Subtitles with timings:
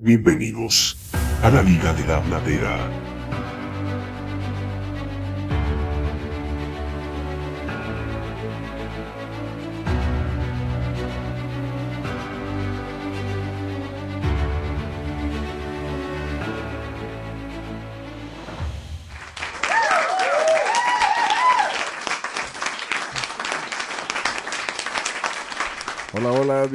[0.00, 0.96] Bienvenidos
[1.42, 3.07] a la Liga de la Bladera.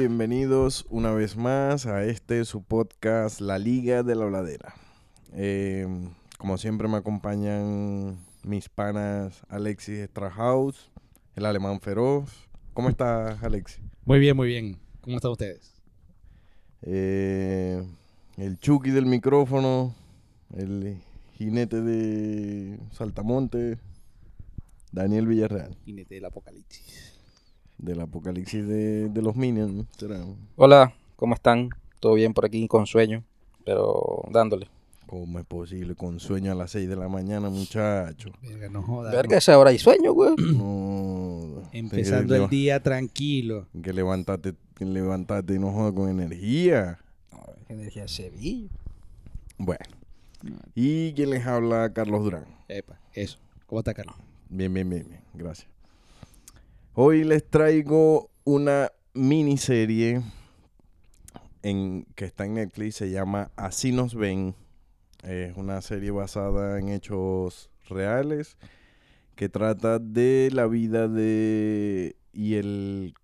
[0.06, 4.74] Bienvenidos una vez más a este su podcast La Liga de la Bladera.
[5.32, 5.88] Eh,
[6.36, 10.92] como siempre me acompañan mis panas Alexis Strahaus,
[11.36, 12.28] el alemán feroz.
[12.74, 13.80] ¿Cómo estás, Alexis?
[14.04, 14.78] Muy bien, muy bien.
[15.00, 15.72] ¿Cómo están ustedes?
[16.82, 17.82] Eh,
[18.36, 19.94] el Chucky del micrófono,
[20.54, 20.98] el
[21.38, 23.78] jinete de Saltamonte,
[24.92, 27.13] Daniel Villarreal, Jinete del apocalipsis.
[27.78, 29.86] Del apocalipsis de, de los Minions.
[29.96, 30.24] ¿será?
[30.56, 31.70] Hola, ¿cómo están?
[32.00, 33.24] ¿Todo bien por aquí con sueño?
[33.64, 34.68] Pero dándole.
[35.06, 35.94] ¿Cómo es posible?
[35.94, 38.30] Con sueño a las 6 de la mañana, muchacho.
[38.42, 39.14] Verga, no jodas.
[39.14, 40.34] Verga, esa hora hay sueño, güey.
[40.54, 41.62] No.
[41.72, 43.66] Empezando el día tranquilo.
[43.82, 46.98] Que levantate, que levantate y no jodas con energía.
[47.68, 48.70] Energía Sevilla.
[49.58, 49.84] Bueno.
[50.74, 51.92] ¿Y quién les habla?
[51.92, 52.44] Carlos Durán.
[52.68, 53.38] Epa, eso.
[53.66, 54.16] ¿Cómo está, Carlos?
[54.48, 55.20] Bien, bien, bien, bien.
[55.32, 55.73] Gracias.
[56.96, 60.22] Hoy les traigo una miniserie
[61.62, 62.94] en, que está en Netflix.
[62.94, 64.54] Se llama Así nos ven.
[65.24, 68.58] Es una serie basada en hechos reales
[69.34, 73.14] que trata de la vida de y el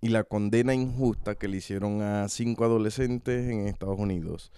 [0.00, 4.52] y la condena injusta que le hicieron a cinco adolescentes en Estados Unidos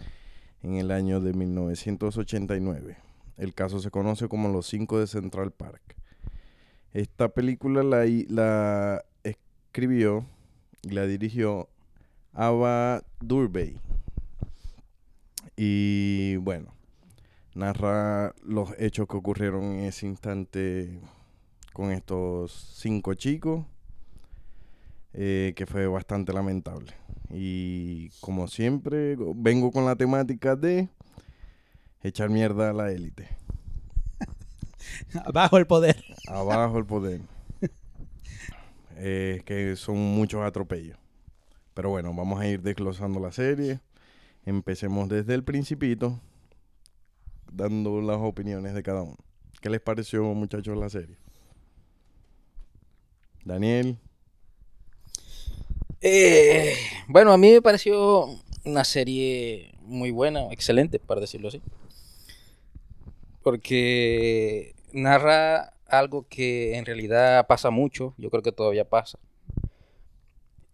[0.62, 2.98] en el año de 1989.
[3.38, 5.99] El caso se conoce como los cinco de Central Park.
[6.92, 10.26] Esta película la, la escribió
[10.82, 11.68] y la dirigió
[12.32, 13.78] Ava Durbey.
[15.56, 16.74] Y bueno,
[17.54, 21.00] narra los hechos que ocurrieron en ese instante
[21.72, 23.64] con estos cinco chicos,
[25.12, 26.92] eh, que fue bastante lamentable.
[27.30, 30.88] Y como siempre, go- vengo con la temática de
[32.02, 33.28] echar mierda a la élite.
[35.32, 36.02] Bajo el poder.
[36.26, 37.20] Abajo el poder.
[39.02, 40.98] Eh, que son muchos atropellos.
[41.72, 43.80] Pero bueno, vamos a ir desglosando la serie.
[44.44, 46.20] Empecemos desde el principito,
[47.50, 49.16] dando las opiniones de cada uno.
[49.62, 51.16] ¿Qué les pareció, muchachos, la serie?
[53.44, 53.96] Daniel,
[56.02, 56.74] Eh,
[57.08, 58.26] bueno, a mí me pareció
[58.64, 61.60] una serie muy buena, excelente, para decirlo así.
[63.42, 69.18] Porque narra algo que en realidad pasa mucho, yo creo que todavía pasa.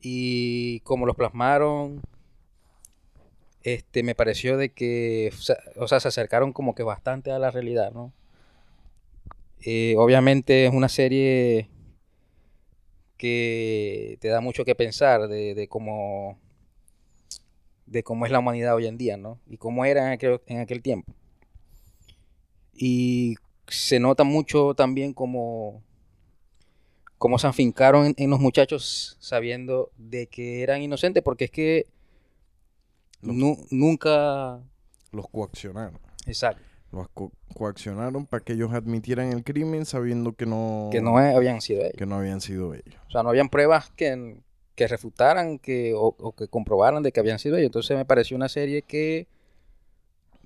[0.00, 2.02] Y como lo plasmaron,
[3.62, 5.32] este, me pareció de que,
[5.76, 8.12] o sea, se acercaron como que bastante a la realidad, ¿no?
[9.62, 11.68] Eh, obviamente es una serie
[13.16, 16.38] que te da mucho que pensar de, de cómo
[17.86, 19.40] de cómo es la humanidad hoy en día, ¿no?
[19.48, 21.12] Y cómo era en aquel, en aquel tiempo.
[22.72, 23.36] Y
[23.68, 25.82] se nota mucho también cómo,
[27.18, 31.86] cómo se afincaron en, en los muchachos sabiendo de que eran inocentes, porque es que
[33.22, 34.60] nu- nunca...
[35.12, 35.98] los coaccionaron.
[36.26, 36.62] Exacto.
[36.92, 41.60] Los co- coaccionaron para que ellos admitieran el crimen sabiendo que no, Que no habían
[41.60, 41.94] sido ellos.
[41.96, 42.94] que no habían sido ellos.
[43.08, 44.36] O sea, no habían pruebas que,
[44.76, 47.66] que refutaran que, o, o que comprobaran de que habían sido ellos.
[47.66, 49.26] Entonces me pareció una serie que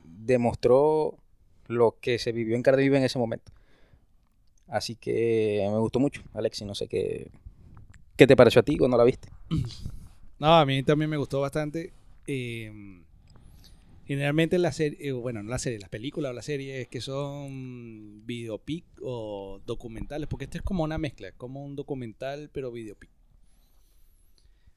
[0.05, 1.15] demostró
[1.71, 3.53] lo que se vivió en Cardiff en ese momento.
[4.67, 6.65] Así que me gustó mucho, Alexi.
[6.65, 7.31] No sé qué,
[8.17, 9.29] qué te pareció a ti cuando la viste.
[10.39, 11.93] No, a mí también me gustó bastante.
[12.27, 13.03] Eh,
[14.07, 18.85] generalmente la serie, bueno, no la serie, las películas o las series que son videopic
[19.03, 23.11] o documentales, porque esto es como una mezcla, como un documental pero videopic.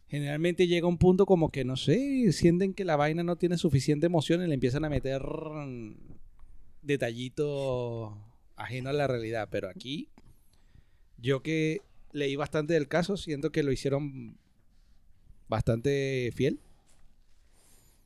[0.08, 4.06] Generalmente llega un punto como que, no sé, sienten que la vaina no tiene suficiente
[4.06, 5.24] emoción y le empiezan a meter
[6.84, 8.14] detallitos
[8.56, 9.48] ajenos a la realidad.
[9.52, 10.10] Pero aquí,
[11.18, 11.82] yo que
[12.12, 14.38] leí bastante del caso, siento que lo hicieron
[15.48, 16.60] bastante fiel.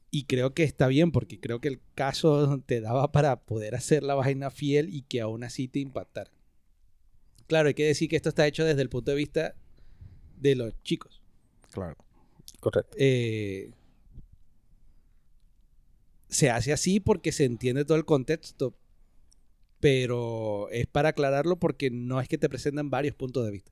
[0.10, 4.04] Y creo que está bien, porque creo que el caso te daba para poder hacer
[4.04, 6.32] la vaina fiel y que aún así te impactara.
[7.48, 9.56] Claro, hay que decir que esto está hecho desde el punto de vista
[10.38, 11.22] de los chicos.
[11.72, 11.96] Claro.
[12.60, 12.96] Correcto.
[12.98, 13.72] Eh,
[16.38, 18.78] se hace así porque se entiende todo el contexto,
[19.80, 23.72] pero es para aclararlo porque no es que te presentan varios puntos de vista.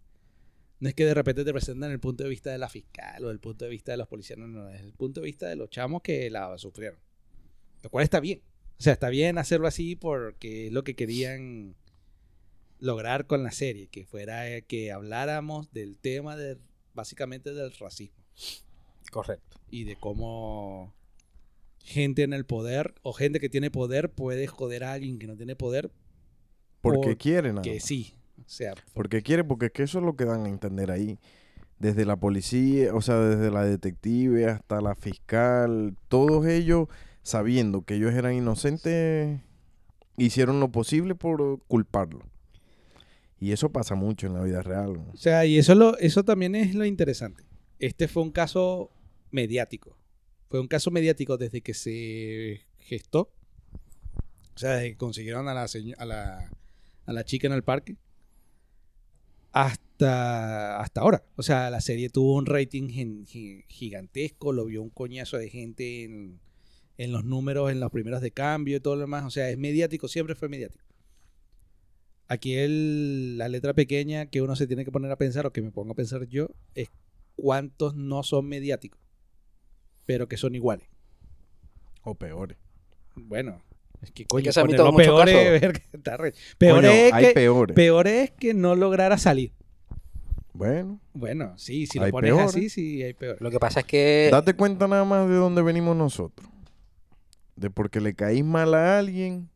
[0.80, 3.30] No es que de repente te presentan el punto de vista de la fiscal o
[3.30, 5.56] el punto de vista de los policías, no, no, es el punto de vista de
[5.56, 7.00] los chamos que la sufrieron.
[7.84, 8.42] Lo cual está bien.
[8.80, 11.76] O sea, está bien hacerlo así porque es lo que querían
[12.80, 16.58] lograr con la serie, que fuera eh, que habláramos del tema de
[16.96, 18.24] básicamente del racismo
[19.12, 19.60] Correcto.
[19.70, 20.96] y de cómo
[21.88, 25.38] gente en el poder o gente que tiene poder puede joder a alguien que no
[25.38, 25.92] tiene poder
[26.82, 27.62] Porque Por- quiere nada.
[27.62, 28.16] que sí.
[28.40, 31.18] O sea, Porque quiere, porque es que eso es lo que dan a entender ahí.
[31.80, 36.88] Desde la policía, o sea, desde la detective hasta la fiscal, todos ellos,
[37.22, 39.40] sabiendo que ellos eran inocentes,
[40.18, 42.22] hicieron lo posible por culparlo.
[43.40, 44.94] Y eso pasa mucho en la vida real.
[44.94, 45.12] ¿no?
[45.14, 47.44] O sea, y eso, lo, eso también es lo interesante.
[47.80, 48.90] Este fue un caso
[49.32, 49.98] mediático.
[50.56, 53.30] Fue un caso mediático desde que se gestó.
[54.56, 55.68] O sea, desde que consiguieron a la,
[55.98, 56.50] a la,
[57.06, 57.98] a la chica en el parque.
[59.52, 61.26] Hasta, hasta ahora.
[61.36, 63.26] O sea, la serie tuvo un rating
[63.68, 64.54] gigantesco.
[64.54, 66.40] Lo vio un coñazo de gente en,
[66.98, 69.26] en los números, en los primeros de cambio y todo lo demás.
[69.26, 70.86] O sea, es mediático, siempre fue mediático.
[72.30, 75.62] Aquí el- la letra pequeña que uno se tiene que poner a pensar, o que
[75.62, 76.88] me pongo a pensar yo, es
[77.36, 79.02] cuántos no son mediáticos,
[80.06, 80.88] pero que son iguales.
[82.04, 82.58] O peores.
[83.16, 83.62] Bueno,
[84.02, 87.76] es que coño, que peor es, verga, está re- peor Coño, es hay que, peores.
[87.76, 89.52] peor es que no lograra salir.
[90.54, 92.50] Bueno, Bueno, sí, si lo pones peores.
[92.50, 93.38] así, sí, hay peor.
[93.42, 96.50] Lo que pasa es que date cuenta nada más de dónde venimos nosotros.
[97.58, 99.50] De porque le caís mal a alguien,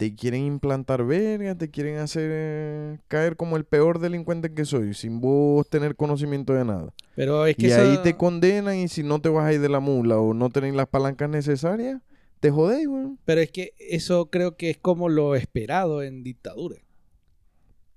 [0.00, 4.94] te quieren implantar verga, te quieren hacer eh, caer como el peor delincuente que soy,
[4.94, 6.94] sin vos tener conocimiento de nada.
[7.14, 9.60] Pero es que Y eso- ahí te condenan y si no te vas a ir
[9.60, 12.00] de la mula o no tenés las palancas necesarias,
[12.40, 13.18] te jodéis, weón.
[13.26, 16.76] Pero es que eso creo que es como lo esperado en dictadura.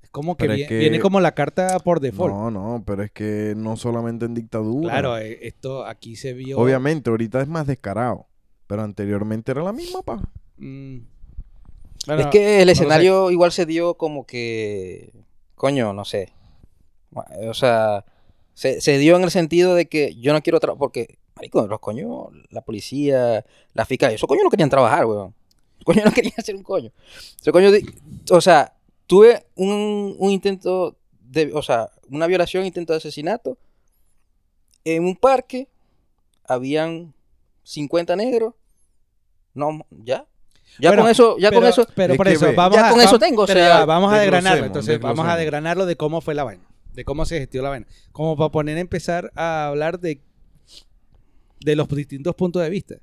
[0.01, 2.33] Es como que, es viene como la carta por default.
[2.33, 4.89] No, no, pero es que no solamente en dictadura.
[4.89, 6.59] Claro, eh, esto aquí se vio.
[6.59, 8.27] Obviamente, ahorita es más descarado.
[8.67, 10.27] Pero anteriormente era la misma paja.
[10.57, 10.97] Mm.
[12.21, 15.11] Es que el no escenario igual se dio como que
[15.55, 16.33] coño, no sé.
[17.47, 18.05] O sea,
[18.53, 21.79] se, se dio en el sentido de que yo no quiero trabajar porque marico, los
[21.79, 25.33] coños, la policía, la fiscal, esos coños no querían trabajar, weón.
[25.83, 26.91] Coños no querían hacer un coño.
[27.39, 27.85] Esos coños di-
[28.31, 28.73] o sea,
[29.07, 33.57] tuve un, un intento de, o sea, una violación, intento de asesinato
[34.85, 35.69] en un parque
[36.45, 37.13] habían
[37.63, 38.53] 50 negros.
[39.53, 40.27] No, ya.
[40.79, 41.87] Ya Bueno, con eso, ya con eso.
[41.95, 44.19] Pero por que eso, vamos ya a, con eso vam- tengo, o sea, vamos a
[44.19, 44.65] desgranarlo.
[44.65, 46.63] Entonces, vamos a desgranarlo de cómo fue la vaina.
[46.93, 47.87] De cómo se gestió la vaina.
[48.11, 50.19] Como para poner a empezar a hablar de,
[51.61, 52.95] de los distintos puntos de vista.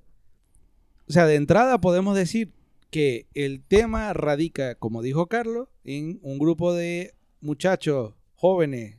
[1.08, 2.52] O sea, de entrada podemos decir
[2.90, 8.96] que el tema radica, como dijo Carlos, en un grupo de muchachos jóvenes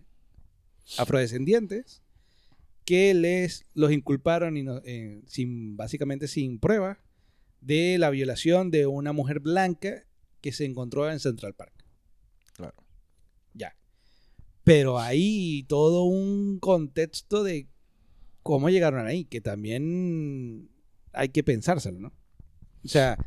[0.98, 2.02] afrodescendientes
[2.86, 6.98] que les los inculparon y no- eh, sin básicamente sin pruebas
[7.62, 10.04] de la violación de una mujer blanca
[10.42, 11.74] que se encontró en Central Park.
[12.54, 12.76] Claro.
[13.54, 13.76] Ya.
[14.64, 17.68] Pero hay todo un contexto de
[18.44, 20.70] cómo llegaron ahí, que también
[21.14, 22.14] hay que pensárselo, ¿no?
[22.84, 23.18] O sea,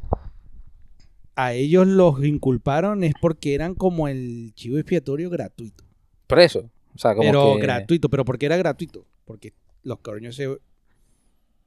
[1.36, 5.84] a ellos los inculparon es porque eran como el chivo expiatorio gratuito.
[6.26, 6.70] Por eso.
[6.94, 9.06] O sea, como pero que- gratuito, pero ¿por qué era gratuito?
[9.25, 9.52] Porque
[9.82, 10.48] los cabrones se,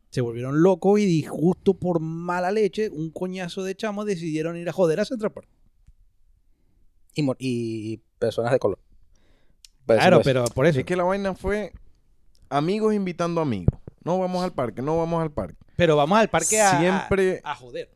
[0.10, 4.74] se volvieron locos y justo por mala leche, un coñazo de chamos decidieron ir a
[4.74, 5.48] joder a Central Park.
[7.16, 8.80] y, y personas de color.
[9.86, 10.48] Por Claro, decirlo así.
[10.50, 10.80] pero por eso.
[10.80, 11.72] Es que la vaina fue
[12.50, 13.80] amigos invitando amigos.
[14.04, 15.58] No vamos al parque, no vamos al parque.
[15.76, 17.90] Pero vamos al parque a, Siempre- a, a joder.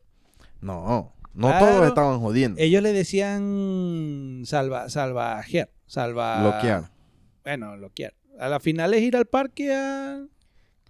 [0.60, 1.66] No, no Claro.
[1.66, 2.60] todos estaban jodiendo.
[2.60, 6.40] Ellos le decían salva, salvajear, salva...
[6.42, 6.90] Bloquear.
[7.44, 8.14] Bueno, bloquear.
[8.38, 10.24] A la final es ir al parque a,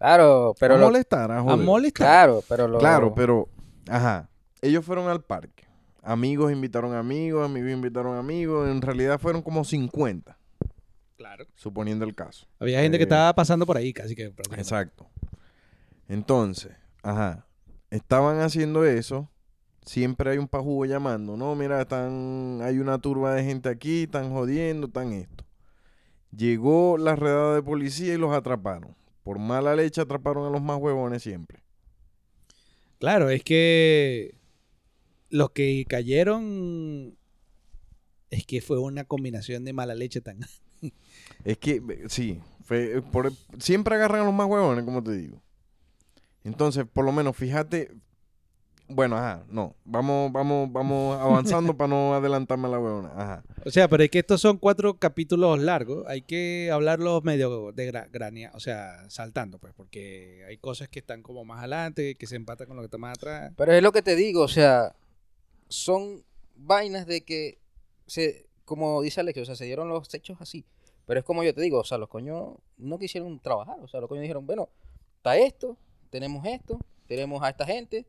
[0.02, 2.06] Claro, pero a lo- molestar, a molestar.
[2.06, 3.48] Claro, pero lo- Claro, pero,
[3.88, 4.28] ajá,
[4.60, 5.64] ellos fueron al parque.
[6.02, 8.68] Amigos invitaron amigos, amigos invitaron amigos.
[8.68, 10.36] En realidad fueron como 50,
[11.16, 11.46] Claro.
[11.54, 12.46] suponiendo el caso.
[12.58, 14.24] Había gente que Eh, estaba pasando por ahí casi que...
[14.56, 15.06] Exacto.
[16.08, 16.72] Entonces,
[17.04, 17.46] ajá,
[17.90, 19.28] estaban haciendo eso.
[19.84, 21.36] Siempre hay un pajugo llamando.
[21.36, 25.44] No, mira, están, hay una turba de gente aquí, están jodiendo, están esto.
[26.36, 28.94] Llegó la redada de policía y los atraparon.
[29.22, 31.62] Por mala leche atraparon a los más huevones siempre.
[32.98, 34.34] Claro, es que
[35.30, 37.16] los que cayeron
[38.30, 40.40] es que fue una combinación de mala leche tan...
[41.44, 45.40] Es que, sí, fue, eh, por- siempre agarran a los más huevones, como te digo.
[46.44, 47.92] Entonces, por lo menos, fíjate
[48.88, 49.74] Bueno, ajá, no.
[49.84, 53.12] Vamos, vamos, vamos avanzando para no adelantarme a la huevona.
[53.16, 53.44] Ajá.
[53.64, 56.04] O sea, pero es que estos son cuatro capítulos largos.
[56.08, 60.98] Hay que hablarlos medio de gra- granea, o sea, saltando, pues, porque hay cosas que
[60.98, 63.52] están como más adelante, que se empatan con lo que está más atrás.
[63.56, 64.94] Pero es lo que te digo, o sea,
[65.68, 66.22] son
[66.56, 67.58] vainas de que,
[68.06, 70.64] se, como dice Alex, o sea, se dieron los hechos así.
[71.06, 74.00] Pero es como yo te digo, o sea, los coños no quisieron trabajar, o sea,
[74.00, 74.68] los coños dijeron, bueno,
[75.16, 75.76] está esto,
[76.10, 78.06] tenemos esto, tenemos a esta gente,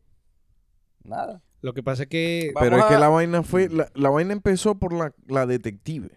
[1.05, 1.41] nada.
[1.62, 4.33] Lo que pasa es que Pero Vamos es que la vaina fue, la, la vaina
[4.33, 6.10] empezó por la, la detective.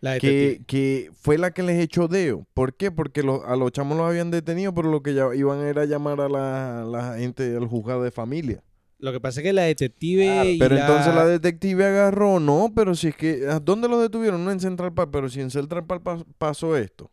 [0.00, 2.46] la que, detective- que fue la que les echó deo.
[2.54, 2.90] ¿Por qué?
[2.90, 5.86] Porque los- a los chamos los habían detenido, pero lo que ya iban era a
[5.86, 8.62] llamar a la, la gente al juzgado de familia.
[8.98, 12.40] lo que pasa es que la detective Claro, y Pero la- entonces la detective agarró,
[12.40, 14.42] no, pero si es que, ¿a ¿dónde los detuvieron?
[14.44, 17.10] No en Central Park, pero si en Central Park pas- pasó esto.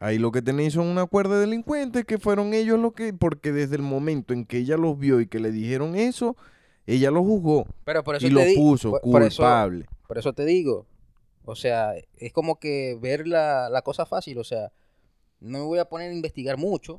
[0.00, 3.52] Ahí lo que tenéis son una cuerda de delincuentes que fueron ellos los que, porque
[3.52, 6.36] desde el momento en que ella los vio y que le dijeron eso,
[6.86, 9.86] ella los juzgó Pero por eso y te lo di- puso por- por eso- culpable.
[10.08, 10.86] Por eso te digo,
[11.44, 14.72] o sea, es como que ver la, la cosa fácil, o sea,
[15.38, 16.94] no me voy a poner a investigar mucho,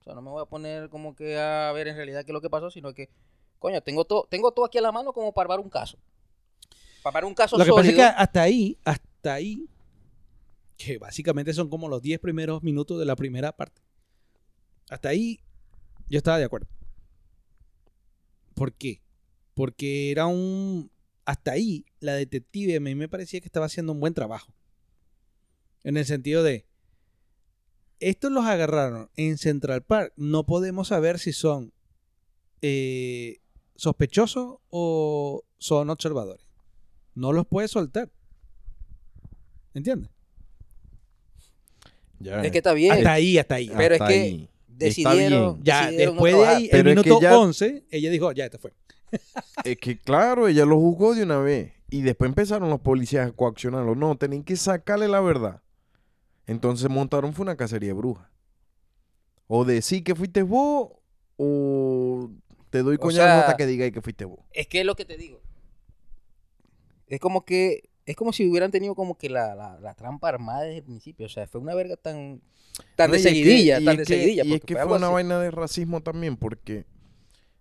[0.00, 2.34] o sea, no me voy a poner como que a ver en realidad qué es
[2.34, 3.08] lo que pasó, sino que,
[3.58, 5.96] coño, tengo todo, tengo todo aquí a la mano como para armar un caso.
[7.02, 9.66] Para armar un caso Lo que pasa es que hasta ahí, hasta ahí,
[10.84, 13.82] que básicamente son como los 10 primeros minutos de la primera parte.
[14.90, 15.40] Hasta ahí
[16.08, 16.68] yo estaba de acuerdo.
[18.54, 19.02] ¿Por qué?
[19.54, 20.90] Porque era un...
[21.24, 24.52] Hasta ahí la detective a mí me parecía que estaba haciendo un buen trabajo.
[25.84, 26.66] En el sentido de...
[28.00, 30.12] Estos los agarraron en Central Park.
[30.16, 31.72] No podemos saber si son
[32.60, 33.38] eh,
[33.76, 36.44] sospechosos o son observadores.
[37.14, 38.10] No los puedes soltar.
[39.74, 40.10] ¿Entiendes?
[42.22, 43.70] Ya, Es que está bien, Hasta ahí, hasta ahí.
[43.76, 44.48] pero es que ahí.
[44.68, 45.62] decidieron.
[45.62, 48.72] Ya, decidieron no después de ahí, el minuto ya- 11, ella dijo, ya, este fue.
[49.64, 51.72] Es que claro, ella lo juzgó de una vez.
[51.90, 53.94] Y después empezaron los policías a coaccionarlo.
[53.94, 55.60] No, tenían que sacarle la verdad.
[56.46, 58.26] Entonces montaron fue una cacería de brujas.
[59.46, 60.88] O decir que fuiste vos,
[61.36, 62.30] o
[62.70, 64.38] te doy coñazo sea- hasta que digáis que fuiste vos.
[64.54, 65.42] Es que es lo que te digo.
[67.06, 70.62] Es como que, es como si hubieran tenido como que la, la, la trampa armada
[70.62, 71.26] desde el principio.
[71.26, 72.40] O sea, fue una verga tan,
[72.96, 74.44] tan No, de seguidilla, y tan es de que- seguidilla.
[74.44, 76.84] Y es que fue una vaina de racismo también, porque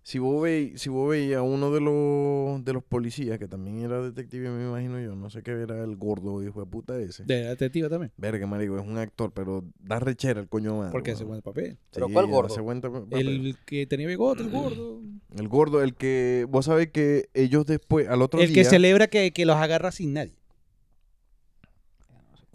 [0.03, 3.81] si vos veis, si vos veis a uno de los de los policías, que también
[3.81, 7.23] era detective, me imagino yo, no sé qué era el gordo hijo de puta ese.
[7.25, 8.11] De la detective también.
[8.17, 10.91] Verga, marico, es un actor, pero da rechera el coño madre.
[10.91, 11.77] Porque hace buen papel.
[11.91, 12.63] ¿Pero cuál hace gordo?
[12.63, 13.27] buen tap- papel.
[13.27, 15.01] El que tenía bigote, el gordo.
[15.37, 19.07] El gordo, el que, vos sabés que ellos después, al otro El día, que celebra
[19.07, 20.33] que, que los agarra sin nadie.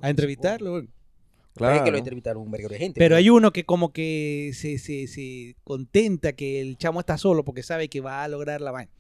[0.01, 0.71] A entrevistarlo.
[0.73, 0.89] bueno.
[1.59, 2.99] Parece que claro, lo entrevistaron un verga de gente.
[2.99, 3.19] Pero ¿no?
[3.19, 7.63] hay uno que como que se, se, se contenta que el chamo está solo porque
[7.63, 8.91] sabe que va a lograr la vaina.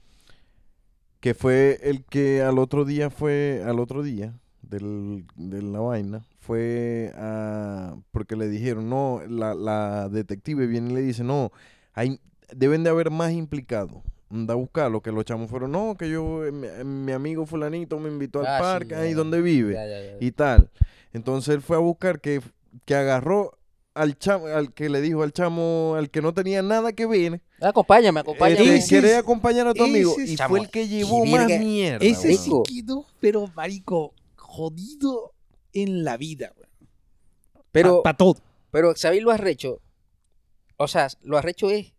[1.20, 6.24] que fue el que al otro día fue, al otro día del, de la vaina,
[6.38, 11.50] fue a, porque le dijeron, no, la, la detective viene y le dice, no,
[11.94, 12.20] hay,
[12.54, 14.02] deben de haber más implicados.
[14.28, 18.08] Anda a buscarlo, que los chamos fueron, no, que yo, mi, mi amigo fulanito me
[18.08, 19.74] invitó al Ah, parque, ahí donde vive.
[19.74, 20.16] Ya, ya, ya.
[20.20, 20.70] y tal.
[21.16, 22.40] Entonces él fue a buscar que,
[22.84, 23.58] que agarró
[23.94, 27.40] al chamo, al que le dijo al chamo, al que no tenía nada que ver,
[27.62, 28.60] Acompáñame, acompáñame.
[28.62, 30.12] este, Ese quiere es- acompañar a tu amigo.
[30.18, 32.04] ese Y fue el que llevó más mierda.
[32.04, 35.32] Ese sí quedó, pero marico, jodido
[35.72, 36.52] en la vida.
[36.54, 36.68] güey.
[37.72, 38.36] pero, Para todo.
[38.70, 39.80] pero, ¿sabéis lo arrecho?
[40.76, 41.94] O sea, lo arrecho es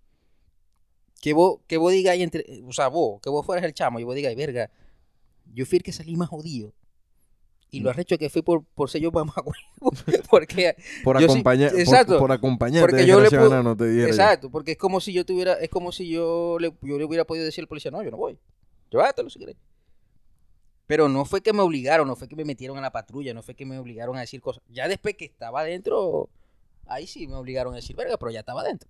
[1.22, 4.04] que vos, que vos digáis entre, o sea, vos, que vos fueras el chamo y
[4.04, 4.70] vos digáis, verga,
[5.52, 6.74] yo fui el que salí más jodido.
[7.78, 9.32] Y lo arrecho que fui por, por ser yo huevo.
[10.30, 12.20] Porque, Por, Yo sí- acompañar, por- exacto.
[12.20, 14.06] por, acompañarte, Porque yo le puedo- enano, te yo.
[14.08, 17.26] exacto, porque es como si yo tuviera, es como si yo le, yo le hubiera
[17.26, 18.38] podido decir al policía, no, yo no voy.
[18.92, 19.56] Llévatelo si querés.
[20.88, 23.44] Pero no fue que me obligaron, no fue que me metieron a la patrulla, no
[23.44, 24.64] fue que me obligaron a decir cosas.
[24.70, 26.30] Ya después que estaba adentro,
[26.86, 28.90] ahí sí me obligaron a decir, verga, pero ya estaba adentro.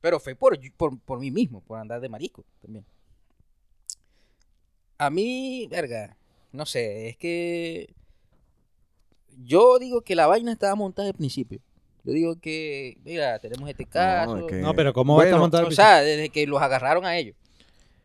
[0.00, 2.84] Pero fue por, por, por mí mismo, por andar de marico también.
[4.98, 6.16] A mí, verga,
[6.54, 7.94] no sé, es que
[9.42, 11.60] yo digo que la vaina estaba montada al principio.
[12.04, 14.38] Yo digo que, mira, tenemos este caso.
[14.38, 15.66] es que- No, pero ¿cómo va a estar Bueno, montado?
[15.68, 17.34] O sea, desde que los agarraron a ellos.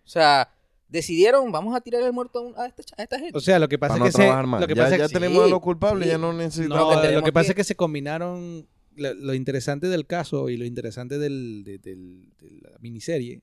[0.05, 0.49] O sea,
[0.87, 3.37] decidieron, vamos a tirar el muerto a, un- a esta, a esta gente.
[3.37, 5.03] O sea, lo que pasa Para es no que se, lo que ya pasa ya
[5.05, 6.11] es que- tenemos a los culpables, sí.
[6.11, 6.95] ya no necesitamos.
[6.95, 10.49] No, que lo que pasa que- es que se combinaron lo, lo interesante del caso
[10.49, 13.41] y lo interesante del, de, del- de la miniserie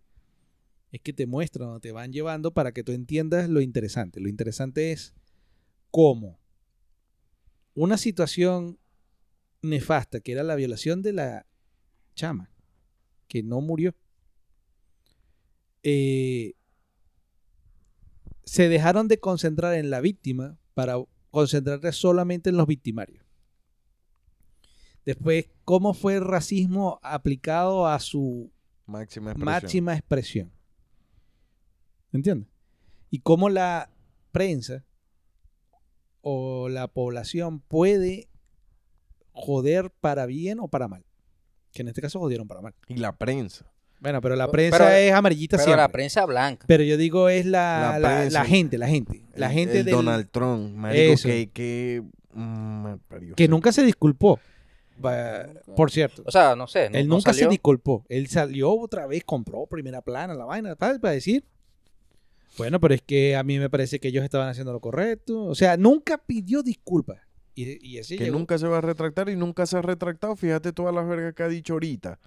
[0.93, 4.21] es que te muestran, te van llevando para que tú entiendas lo interesante.
[4.21, 5.15] Lo interesante es
[5.91, 6.39] cómo
[7.75, 8.79] una situación
[9.63, 11.47] nefasta, que era la violación de la
[12.15, 12.51] chama,
[13.29, 13.95] que no murió,
[15.83, 16.55] eh,
[18.45, 20.97] se dejaron de concentrar en la víctima para
[21.31, 23.25] concentrarse solamente en los victimarios.
[25.05, 28.51] Después, ¿cómo fue el racismo aplicado a su
[28.87, 29.45] Máxima expresión.
[29.45, 30.56] máxima expresión?
[32.13, 32.49] ¿Entiendes?
[33.11, 33.91] Y cómo la
[34.33, 34.85] prensa
[36.21, 38.29] o la población puede
[39.33, 41.05] joder para bien o para mal.
[41.73, 42.75] Que en este caso jodieron para mal.
[42.89, 43.71] Y la prensa.
[44.01, 45.83] Bueno, pero la prensa pero- es amarillita Pero siempre.
[45.83, 46.65] la prensa blanca.
[46.69, 48.39] Pero yo digo es la, La la, prensa.
[48.41, 49.23] la gente, la gente.
[49.35, 50.75] La gente el del- Donald Trump.
[50.75, 51.29] Marico, Eso.
[51.29, 51.51] que...
[51.53, 52.87] que mm,
[53.37, 54.39] que nunca se disculpó.
[55.77, 56.23] Por cierto.
[56.27, 56.89] O sea, no sé.
[56.91, 58.05] no- él no nunca se disculpó.
[58.09, 61.45] Él salió otra vez, compró primera plana, la vaina, tal, para decir.
[62.59, 65.45] Bueno, pero es que a mí me parece que ellos estaban haciendo lo correcto.
[65.45, 67.21] O sea, nunca pidió disculpas.
[67.55, 70.37] Y, y ese Que llegó- nunca se va a retractar y nunca se ha retractado.
[70.37, 72.19] Fíjate todas las vergas que ha dicho ahorita.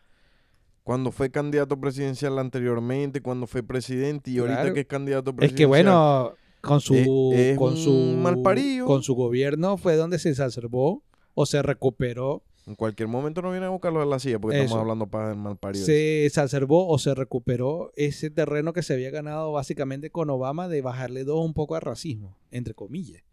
[0.83, 5.57] Cuando fue candidato presidencial anteriormente, cuando fue presidente y ahorita que es candidato Es presidencial.
[5.57, 8.85] que bueno, con su, Es- es con su malparido.
[8.87, 11.03] con su gobierno fue donde se exacerbó
[11.35, 14.65] o se recuperó, En cualquier momento no viene a buscarlo de la silla porque Eso.
[14.65, 15.83] estamos hablando para el mal parido.
[15.83, 20.83] se exacerbó o se recuperó ese terreno que se había ganado básicamente con Obama de
[20.83, 23.23] bajarle dos un poco al racismo, entre comillas.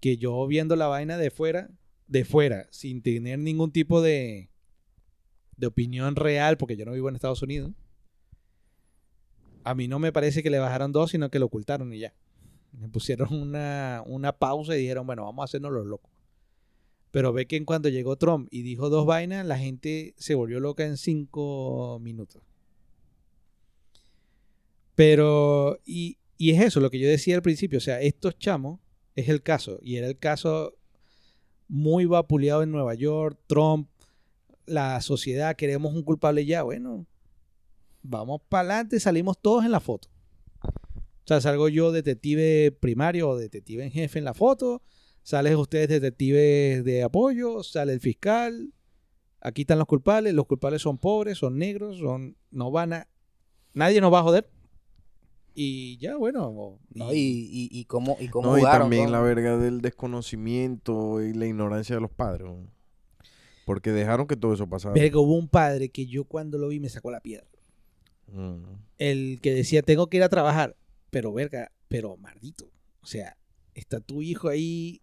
[0.00, 1.70] Que yo viendo la vaina de fuera,
[2.08, 4.50] de fuera, sin tener ningún tipo de,
[5.56, 7.70] de opinión real, porque yo no vivo en Estados Unidos,
[9.62, 12.14] a mí no me parece que le bajaron dos, sino que lo ocultaron y ya.
[12.80, 16.11] Le pusieron una, una pausa y dijeron, bueno, vamos a hacernos los locos.
[17.12, 20.58] Pero ve que en cuando llegó Trump y dijo dos vainas, la gente se volvió
[20.58, 22.42] loca en cinco minutos.
[24.94, 28.80] Pero, y, y es eso lo que yo decía al principio, o sea, estos chamos
[29.14, 30.74] es el caso, y era el caso
[31.68, 33.88] muy vapuleado en Nueva York, Trump,
[34.66, 37.06] la sociedad, queremos un culpable ya, bueno,
[38.02, 40.08] vamos para adelante, salimos todos en la foto.
[40.64, 44.82] O sea, salgo yo detective primario o detective en jefe en la foto,
[45.22, 48.72] salen ustedes detectives de apoyo, sale el fiscal,
[49.40, 53.08] aquí están los culpables, los culpables son pobres, son negros, son, no van a,
[53.74, 54.48] nadie nos va a joder.
[55.54, 56.78] Y ya, bueno.
[56.94, 59.12] No, y, y, y cómo, y cómo No, y también ¿no?
[59.12, 62.48] la verga del desconocimiento y la ignorancia de los padres.
[62.48, 62.66] ¿no?
[63.66, 64.94] Porque dejaron que todo eso pasara.
[64.94, 67.46] Verga, hubo un padre que yo cuando lo vi me sacó la piedra.
[68.28, 68.62] Mm.
[68.98, 70.76] El que decía, tengo que ir a trabajar.
[71.10, 72.70] Pero, verga, pero maldito.
[73.02, 73.36] O sea,
[73.74, 75.01] está tu hijo ahí.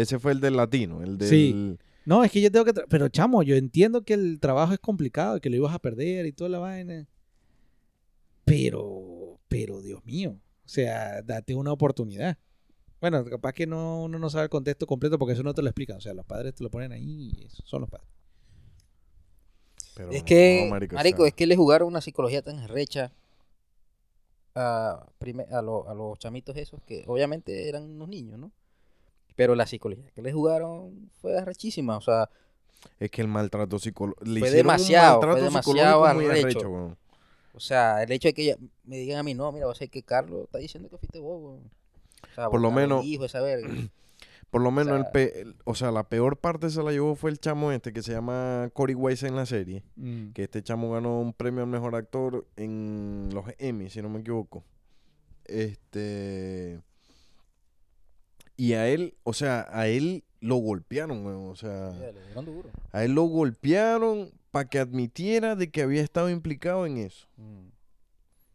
[0.00, 1.28] Ese fue el del latino, el del...
[1.28, 1.78] Sí.
[2.04, 2.72] No, es que yo tengo que...
[2.72, 6.24] tra- Pero, chamo, yo entiendo que el trabajo es complicado, que lo ibas a perder
[6.26, 7.06] y toda la vaina.
[8.44, 10.36] Pero, pero, Dios mío.
[10.64, 12.38] O sea, date una oportunidad.
[13.00, 15.68] Bueno, capaz que no, uno no sabe el contexto completo porque eso no te lo
[15.68, 15.98] explican.
[15.98, 18.08] O sea, los padres te lo ponen ahí y esos son los padres.
[19.94, 22.66] Pero Es no, que, marico, marico, o sea, es que le jugaron una psicología tan
[22.68, 23.12] recha
[24.54, 28.52] a, prime- a, lo- a los chamitos esos que obviamente eran unos niños, ¿no?
[29.38, 32.28] Pero la psicología que le jugaron fue arrechísima, o sea,
[32.98, 34.24] es que el maltrato psicológico...
[34.40, 36.68] Fue demasiado, fue demasiado arrecho.
[36.68, 36.96] weón.
[37.54, 39.76] o sea, el hecho de que ella- me digan a mí, no, mira, va a
[39.76, 41.70] ser que Carlos está diciendo que fuiste vos, weón".
[42.32, 43.68] O sea, Por lo menos- Hijo, esa verga.
[44.50, 47.14] Por lo menos, sea- el, pe- el- o sea, la peor parte se la llevó
[47.14, 49.84] fue el chamo este que se llama Cory Weiss en la serie.
[50.34, 54.18] Que este chamo ganó un premio al mejor actor en los Emmy, si no me
[54.20, 54.64] equivoco.
[55.44, 56.80] Este.
[58.58, 61.48] Y a él, o sea, a él lo golpearon, weón.
[61.48, 61.90] O sea,
[62.44, 62.68] duro.
[62.92, 67.28] a él lo golpearon para que admitiera de que había estado implicado en eso.
[67.36, 67.68] Mm.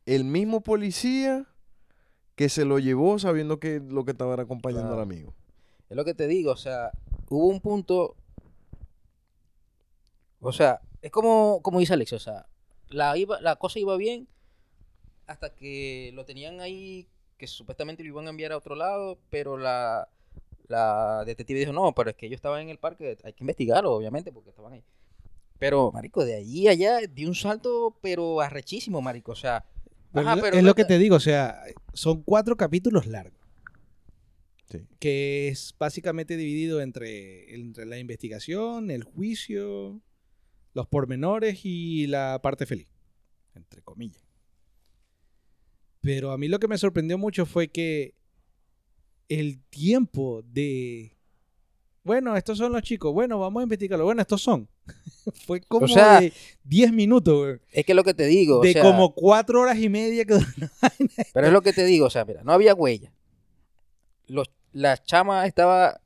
[0.06, 1.48] El mismo policía
[2.36, 5.02] que se lo llevó sabiendo que lo que estaba era acompañando Claro.
[5.02, 5.34] al amigo.
[5.90, 6.92] Es lo que te digo, o sea,
[7.30, 8.16] hubo un punto.
[10.42, 12.46] O sea, es como, como dice Alex, o sea,
[12.90, 14.28] la, iba, la cosa iba bien
[15.28, 17.08] hasta que lo tenían ahí,
[17.44, 20.08] que supuestamente lo iban a enviar a otro lado, pero la,
[20.70, 23.92] la detective dijo, no, pero es que ellos estaban en el parque, hay que investigarlo,
[23.92, 24.84] obviamente, porque estaban ahí.
[25.60, 29.66] Pero, marico, de allí a allá dio un salto, pero arrechísimo, marico, o sea...
[30.14, 31.62] Pero ajá, es lo- pero es no lo que te- te digo, o sea,
[31.94, 33.42] son cuatro capítulos largos.
[34.70, 34.88] Sí.
[35.00, 40.00] Que es básicamente dividido entre, entre la investigación, el juicio,
[40.74, 42.88] los pormenores y la parte feliz.
[43.54, 44.23] Entre comillas.
[46.04, 48.14] Pero a mí lo que me sorprendió mucho fue que
[49.30, 51.16] el tiempo de.
[52.04, 53.14] Bueno, estos son los chicos.
[53.14, 54.04] Bueno, vamos a investigarlo.
[54.04, 54.68] Bueno, estos son.
[55.48, 56.34] fue como sea, de
[56.66, 57.60] 10 minutos, güey.
[57.72, 60.26] Es que es lo que te digo, o De sea, como cuatro horas y media
[60.26, 60.38] que
[61.34, 63.14] Pero es lo que te digo, o sea, mira, no había huella.
[64.28, 66.02] Los, la chama estaba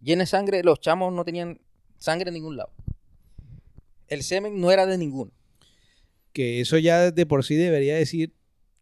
[0.00, 1.60] llena de sangre, los chamos no tenían
[1.98, 2.70] sangre en ningún lado.
[4.08, 5.30] El semen no era de ninguno.
[6.32, 8.32] Que eso ya de por sí debería decir,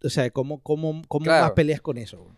[0.05, 1.45] o sea, ¿cómo, cómo, cómo Claro.
[1.47, 2.19] más peleas con eso?
[2.19, 2.35] güey?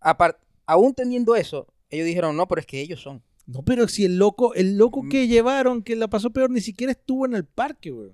[0.00, 3.22] Apar- aún teniendo eso, ellos dijeron, no, pero es que ellos son.
[3.46, 5.08] No, pero si el loco, el loco Mm.
[5.08, 8.12] que llevaron, que la pasó peor, ni siquiera estuvo en el parque, güey.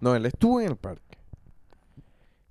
[0.00, 1.16] No, él estuvo en el parque.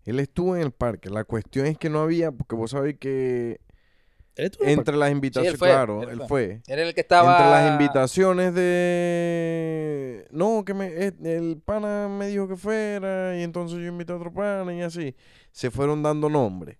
[0.06, 1.10] Él estuvo en el parque.
[1.10, 4.96] La cuestión es que no había, porque vos sabés que Él estuvo en el entre
[4.96, 6.28] las invitaciones, fue, claro, él él fue.
[6.28, 6.62] fue.
[6.68, 7.32] Era el que estaba...
[7.32, 10.28] Entre las invitaciones de...
[10.32, 14.16] No, que me, eh, el pana me dijo que fuera y entonces yo invité a
[14.16, 15.16] otro pana y así.
[15.52, 16.78] Se fueron dando nombres.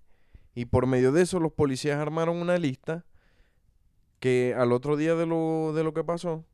[0.56, 3.06] Y por medio de eso los policías armaron una lista
[4.20, 6.46] que al otro día de lo, de lo que pasó,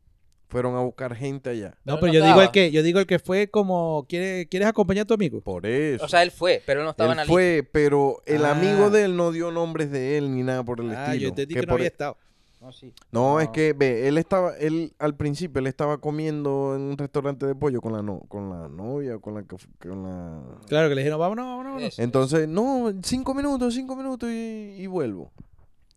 [0.49, 1.75] fueron a buscar gente allá.
[1.83, 4.47] No, Pero pero no yo digo el que, yo digo el que fue como, ¿quiere,
[4.47, 5.41] ¿quieres acompañar a tu amigo?
[5.41, 6.05] Por eso.
[6.05, 7.33] O sea, él fue, pero él no estaba en la él lista.
[7.33, 8.51] fue, pero el Ah.
[8.51, 11.21] amigo de él no dio nombres de él ni nada por el Ah, estilo.
[11.23, 12.17] yo entendí Que que no había estado.
[12.59, 12.91] No, sí.
[13.11, 17.45] No, es que, ve, él estaba, él al principio, él estaba comiendo en un restaurante
[17.45, 20.41] de pollo con la, no, con la novia, con la, con la...
[20.67, 21.71] Claro que le dijeron, vámonos, vámonos.
[21.73, 21.93] vámonos.
[21.93, 25.31] Eso, Entonces, no, cinco minutos, cinco minutos y, y vuelvo.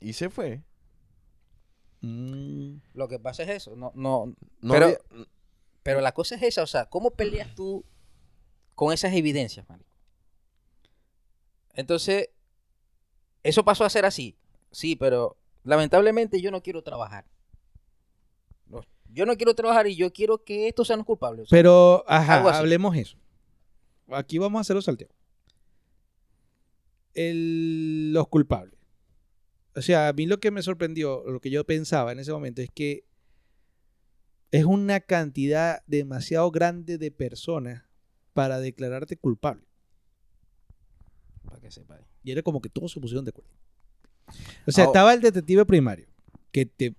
[0.00, 0.60] Y se fue.
[2.02, 2.76] Mm.
[2.94, 3.76] Lo que pasa es eso.
[3.76, 4.98] No, no, No Pero- había-
[5.82, 6.62] pero la cosa es esa.
[6.62, 7.84] O sea, ¿cómo peleas tú
[8.74, 9.88] con esas evidencias, marico?
[11.74, 12.28] Entonces,
[13.42, 14.36] eso pasó a ser así.
[14.70, 17.24] Sí, pero lamentablemente yo no quiero trabajar.
[19.12, 21.42] Yo no quiero trabajar y yo quiero que estos sean los culpables.
[21.42, 23.16] O sea, Pero, ajá, hablemos eso.
[24.12, 25.10] Aquí vamos a hacer los salteos.
[27.14, 28.78] El- los culpables.
[29.74, 32.60] O sea, a mí lo que me sorprendió, lo que yo pensaba en ese momento
[32.60, 33.04] es que
[34.50, 37.84] es una cantidad demasiado grande de personas
[38.32, 39.64] para declararte culpable.
[41.44, 42.00] para que sepa.
[42.22, 43.50] Y era como que todos se pusieron de acuerdo.
[44.66, 46.06] O sea, estaba el detective primario,
[46.52, 46.94] que te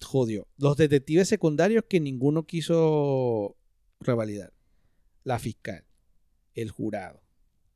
[0.00, 0.46] jodió.
[0.56, 3.56] Los detectives secundarios que ninguno quiso
[4.00, 4.52] revalidar.
[5.22, 5.84] La fiscal,
[6.54, 7.22] el jurado,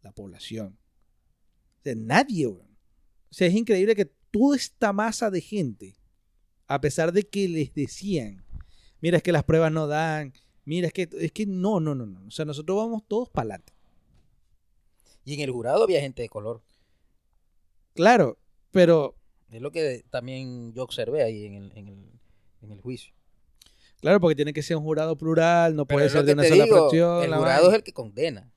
[0.03, 0.79] la población.
[1.79, 2.77] O sea, nadie, weón.
[3.31, 5.96] O sea, es increíble que toda esta masa de gente,
[6.66, 8.44] a pesar de que les decían,
[9.00, 10.32] mira, es que las pruebas no dan,
[10.64, 12.26] mira, es que, es que no, no, no, no.
[12.26, 13.72] O sea, nosotros vamos todos para adelante.
[15.24, 16.62] Y en el jurado había gente de color.
[17.94, 18.38] Claro,
[18.70, 19.16] pero
[19.50, 22.20] Es lo que también yo observé ahí en el, en el,
[22.62, 23.12] en el juicio.
[24.00, 26.76] Claro, porque tiene que ser un jurado plural, no puede ser de una sola digo,
[26.76, 27.24] fracción.
[27.24, 28.52] El jurado es el que condena.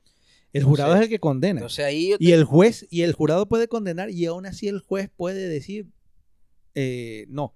[0.54, 1.60] El jurado entonces- es el que condena.
[1.62, 4.68] Entonces ahí yo te- y el juez, y el jurado puede condenar, y aún así
[4.68, 5.88] el juez puede decir
[6.76, 7.54] eh, no.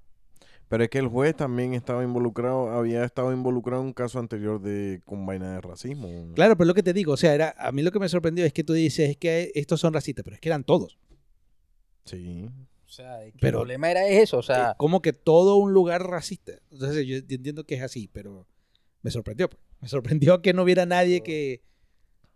[0.67, 4.59] Pero es que el juez también estaba involucrado, había estado involucrado en un caso anterior
[4.61, 6.09] de con vaina de racismo.
[6.33, 8.09] Claro, pero es lo que te digo, o sea, era, a mí lo que me
[8.09, 10.97] sorprendió es que tú dices, es que estos son racistas, pero es que eran todos.
[12.05, 12.49] Sí.
[12.85, 14.37] O sea, es que Pero- el problema era eso.
[14.37, 16.53] O sea, como que todo un lugar racista.
[16.71, 18.47] Entonces yo entiendo que es así, pero
[19.01, 19.49] me sorprendió.
[19.49, 19.61] pues.
[19.81, 21.61] Me sorprendió que no hubiera nadie que,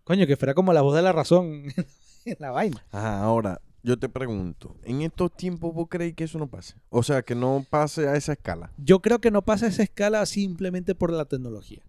[0.09, 1.65] coño, que fuera como la voz de la razón
[2.25, 2.83] en la vaina.
[2.91, 6.73] Ahora, yo te pregunto, ¿en estos tiempos vos creéis que eso no pase?
[6.89, 8.73] O sea, que no pase a esa escala.
[8.79, 11.83] Yo creo que no pasa esa escala simplemente por la tecnología.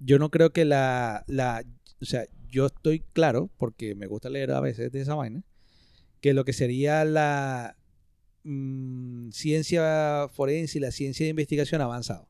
[0.00, 1.62] Yo no creo que la, la,
[2.02, 5.44] o sea, yo estoy claro, porque me gusta leer a veces de esa vaina,
[6.20, 7.76] que lo que sería la
[8.42, 12.26] mm, ciencia forense y la ciencia de investigación ha avanzado.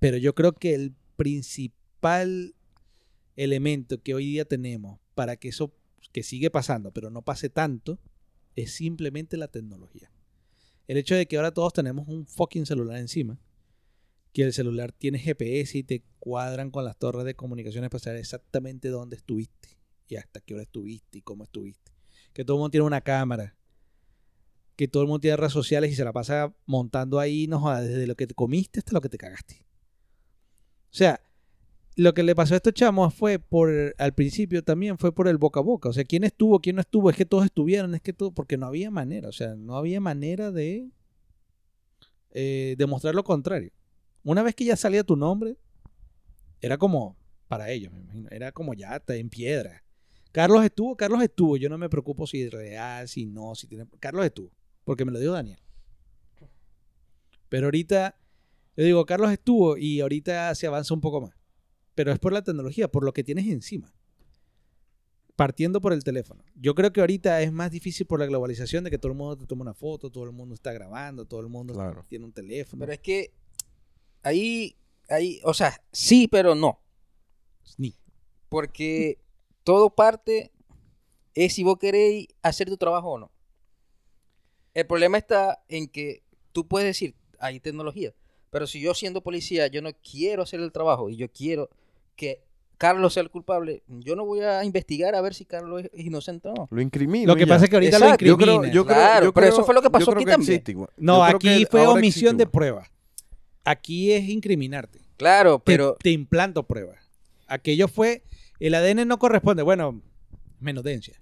[0.00, 2.56] Pero yo creo que el principal
[3.38, 5.72] elemento que hoy día tenemos para que eso
[6.12, 8.00] que sigue pasando, pero no pase tanto,
[8.56, 10.10] es simplemente la tecnología.
[10.88, 13.38] El hecho de que ahora todos tenemos un fucking celular encima,
[14.32, 18.20] que el celular tiene GPS y te cuadran con las torres de comunicaciones para saber
[18.20, 21.92] exactamente dónde estuviste y hasta qué hora estuviste y cómo estuviste.
[22.32, 23.56] Que todo el mundo tiene una cámara,
[24.76, 27.86] que todo el mundo tiene redes sociales y se la pasa montando ahí, no jodas,
[27.86, 29.66] desde lo que te comiste hasta lo que te cagaste.
[30.90, 31.20] O sea,
[31.98, 35.36] lo que le pasó a estos chamos fue por, al principio también fue por el
[35.36, 35.88] boca a boca.
[35.88, 38.56] O sea, quién estuvo, quién no estuvo, es que todos estuvieron, es que todo, porque
[38.56, 40.92] no había manera, o sea, no había manera de
[42.30, 43.72] eh, demostrar lo contrario.
[44.22, 45.56] Una vez que ya salía tu nombre,
[46.60, 47.16] era como,
[47.48, 49.82] para ellos, me imagino, era como ya en piedra.
[50.30, 53.86] Carlos estuvo, Carlos estuvo, yo no me preocupo si es real, si no, si tiene...
[53.98, 54.52] Carlos estuvo,
[54.84, 55.58] porque me lo dijo Daniel.
[57.48, 58.16] Pero ahorita,
[58.76, 61.37] yo digo, Carlos estuvo y ahorita se avanza un poco más.
[61.98, 63.92] Pero es por la tecnología, por lo que tienes encima.
[65.34, 66.44] Partiendo por el teléfono.
[66.54, 69.36] Yo creo que ahorita es más difícil por la globalización de que todo el mundo
[69.36, 72.06] te toma una foto, todo el mundo está grabando, todo el mundo Claro.
[72.08, 72.78] tiene un teléfono.
[72.78, 73.32] pero es que
[74.22, 74.76] ahí,
[75.08, 76.78] ahí, o sea, sí, pero no.
[77.78, 77.96] Ni.
[78.48, 79.18] Porque
[79.64, 80.52] todo parte
[81.34, 83.32] es si vos queréis hacer tu trabajo o no.
[84.72, 88.14] El problema está en que tú puedes decir, hay tecnología,
[88.50, 91.68] pero si yo siendo policía, yo no quiero hacer el trabajo y yo quiero
[92.18, 92.44] que
[92.76, 96.48] Carlos sea el culpable, yo no voy a investigar a ver si Carlos es, inocente
[96.48, 96.68] o no.
[96.70, 97.26] Lo incrimino.
[97.26, 97.54] Lo que ya.
[97.54, 98.24] pasa es que ahorita Exacto.
[98.24, 98.74] lo yo creo, incrimina.
[98.74, 100.60] yo creo, Claro, yo pero creo- eso fue lo que pasó aquí que también.
[100.60, 100.76] existe.
[100.96, 102.86] No, aquí fue omisión existe de prueba.
[103.64, 105.00] Aquí es incriminarte.
[105.16, 107.10] Claro, pero te, implanto pruebas.
[107.46, 108.22] Aquello fue,
[108.60, 109.62] el ADN no corresponde.
[109.62, 110.00] Bueno,
[110.60, 111.20] menudencia.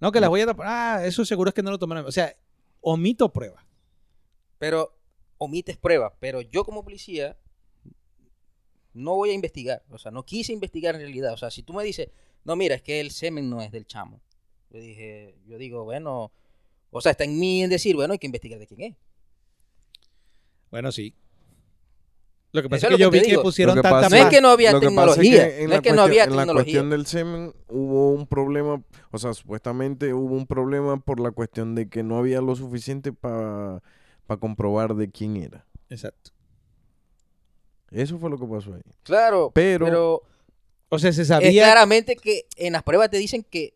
[0.00, 0.66] No, que las voy a tapar.
[0.68, 2.06] Ah, eso seguro es que no lo tomaron.
[2.06, 2.34] O sea,
[2.80, 3.64] omito pruebas.
[4.58, 4.96] pero
[5.38, 7.36] omites pruebas, pero yo como policía
[8.94, 11.72] no voy a investigar, o sea, no quise investigar en realidad, o sea, si tú
[11.72, 12.08] me dices,
[12.44, 14.20] no, mira, es que el semen no es del chamo,
[14.70, 16.30] yo dije, yo digo, bueno,
[16.90, 18.96] o sea, está en mí en decir, bueno, hay que investigar de quién es.
[20.70, 21.14] Bueno, sí.
[22.52, 24.22] Lo que pasa Eso es que yo que vi que pusieron que tanta pasa No
[24.24, 25.88] es que no había Lo que pasa tecnología, es que en no la es que
[25.90, 26.64] no cuestión- había En la tecnología.
[26.64, 31.74] cuestión del semen hubo un problema, o sea, supuestamente hubo un problema por la cuestión
[31.74, 33.80] de que no había lo suficiente para
[34.38, 35.64] comprobar de quién era.
[35.88, 36.31] Exacto.
[37.92, 38.80] Eso fue lo que pasó ahí.
[39.02, 40.22] Claro, Pero- pero,
[40.88, 41.50] O sea, se es sabía.
[41.50, 43.74] claramente que en las pruebas te dicen que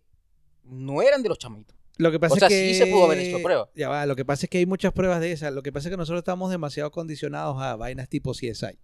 [0.64, 1.74] no eran de los chamitos.
[1.98, 2.68] Lo que pasa O sea, es que.
[2.72, 3.70] sí se pudo haber hecho prueba.
[3.74, 5.52] Ya va, lo que pasa es que hay muchas pruebas de esas.
[5.52, 8.78] Lo que pasa es que nosotros estamos demasiado condicionados a vainas tipo CSI.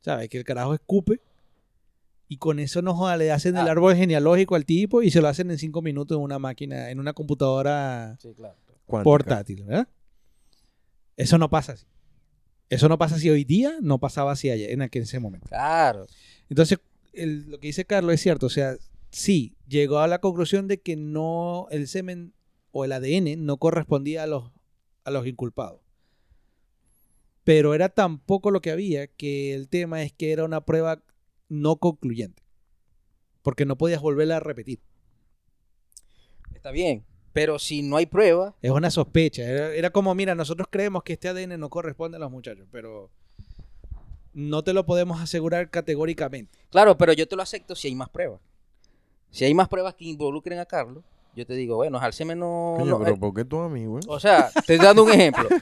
[0.00, 0.28] ¿Sabes?
[0.30, 1.20] Que el carajo escupe
[2.28, 3.72] y con eso nos joda, le hacen el Ah.
[3.72, 6.98] árbol genealógico al tipo y se lo hacen en cinco minutos en una máquina, en
[7.00, 8.56] una computadora Sí, claro.
[8.86, 9.04] Cuántica.
[9.04, 9.88] portátil, ¿verdad?
[11.16, 11.84] Eso no pasa así.
[12.70, 15.48] Eso no pasa así hoy día, no pasaba así ayer, en aquel ese momento.
[15.48, 16.06] Claro.
[16.50, 16.78] Entonces,
[17.12, 18.46] el- lo que dice Carlos es cierto.
[18.46, 18.76] O sea,
[19.10, 22.34] sí, llegó a la conclusión de que no, el semen
[22.70, 24.52] o el ADN no correspondía a los,
[25.04, 25.80] a los inculpados.
[27.44, 31.02] Pero era tan poco lo que había que el tema es que era una prueba
[31.48, 32.42] no concluyente.
[33.42, 34.80] Porque no podías volverla a repetir.
[36.54, 37.04] Está bien.
[37.32, 39.42] Pero si no hay prueba, Es una sospecha.
[39.42, 43.10] Era, era como, mira, nosotros creemos que este ADN no corresponde a los muchachos, pero
[44.34, 46.58] no te lo podemos asegurar categóricamente.
[46.70, 48.40] claro, pero yo te lo acepto si hay más pruebas.
[49.30, 52.74] Si hay más pruebas que involucren a Carlos, yo te digo, bueno, al semen no...
[52.78, 54.02] Coño, no- pero eh, ¿por qué tú a mí, güey?
[54.08, 55.48] o sea, te estoy dando un ejemplo.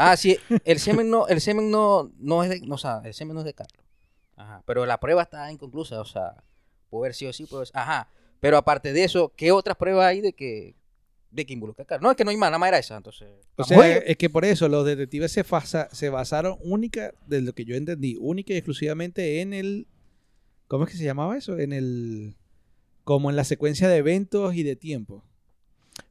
[0.00, 3.12] Ah, sí, el semen no, el semen no, no es de, no, o sea, el
[3.14, 3.84] semen no es de Carlos.
[4.36, 6.36] Ajá, pero la prueba está inconclusa, o sea,
[6.88, 8.08] puede haber sido sí, puede haber- ajá.
[8.38, 10.76] Pero aparte de eso, ¿qué otras pruebas hay de que,
[11.30, 11.84] de que involucra?
[12.00, 13.28] No, es que no hay más, nada más era esa, entonces.
[13.56, 17.42] O sea, a es que por eso los detectives se, fasa- se basaron única, de
[17.42, 19.86] lo que yo entendí, única y exclusivamente en el...
[20.66, 21.58] ¿Cómo es que se llamaba eso?
[21.58, 22.36] En el...
[23.04, 25.24] Como en la secuencia de eventos y de tiempo.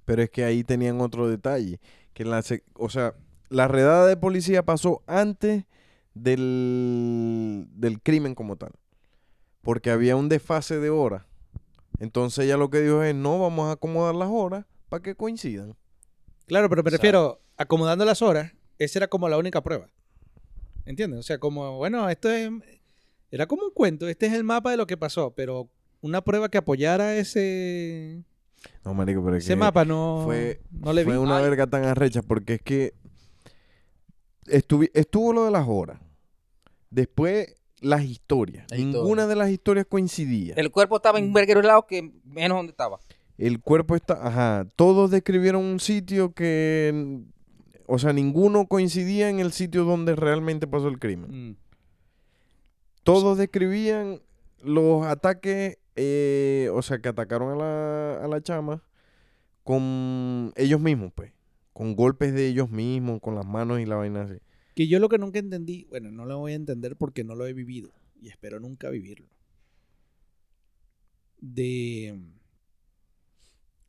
[0.06, 1.80] Pero es que ahí tenían otro detalle.
[2.14, 3.14] Que en la o sea,
[3.50, 5.66] la redada de policía pasó antes
[6.14, 8.72] del, del crimen como tal.
[9.62, 11.24] Porque había un desfase de horas.
[12.00, 15.76] Entonces ella lo que dijo es, no, vamos a acomodar las horas para que coincidan.
[16.46, 19.90] Claro, pero me refiero, acomodando las horas, esa era como la única prueba.
[20.86, 21.20] ¿Entiendes?
[21.20, 22.50] O sea, como, bueno, esto es...
[23.30, 25.70] Era como un cuento, este es el mapa de lo que pasó, pero
[26.00, 28.24] una prueba que apoyara ese,
[28.86, 31.08] No, marico, pero es ese que mapa no, fue, no le vi.
[31.10, 31.44] fue una Ay.
[31.44, 32.94] verga tan arrecha porque es que
[34.46, 36.00] estuvi- estuvo lo de las horas.
[36.90, 38.66] Después las historias.
[38.72, 40.54] Ninguna de las historias coincidía.
[40.56, 43.00] El cuerpo estaba en un verguero lado que menos donde estaba.
[43.38, 47.22] El cuerpo está, ajá, todos describieron un sitio que,
[47.86, 51.52] o sea, ninguno coincidía en el sitio donde realmente pasó el crimen.
[51.52, 51.58] Mm.
[53.04, 54.22] Todos describían
[54.64, 58.84] los ataques, eh, o sea, que atacaron a la, a la chama
[59.64, 61.32] con ellos mismos, pues,
[61.74, 64.40] con golpes de ellos mismos, con las manos y la vaina así.
[64.76, 67.46] Que yo lo que nunca entendí, bueno, no lo voy a entender porque no lo
[67.46, 69.28] he vivido y espero nunca vivirlo.
[71.40, 72.20] De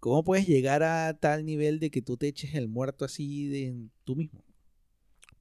[0.00, 3.74] cómo puedes llegar a tal nivel de que tú te eches el muerto así de
[4.04, 4.42] tú mismo.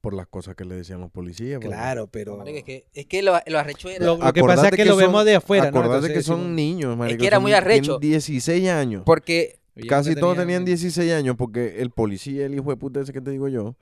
[0.01, 1.59] Por las cosas que le decían los policías.
[1.59, 4.05] Claro, pero Marico, es que, es que lo, lo arrecho era.
[4.05, 5.79] Lo- lo que pasa es que lo son- vemos de afuera, ¿no?
[5.79, 7.19] Acordate Entonces que son niños, marico.
[7.19, 7.97] que era son- muy arrecho.
[7.99, 9.03] tienen 16 años.
[9.05, 13.11] Porque Casi todos tenía- tenían 16 años porque el policía, el hijo de puta ese
[13.13, 13.75] que te digo yo,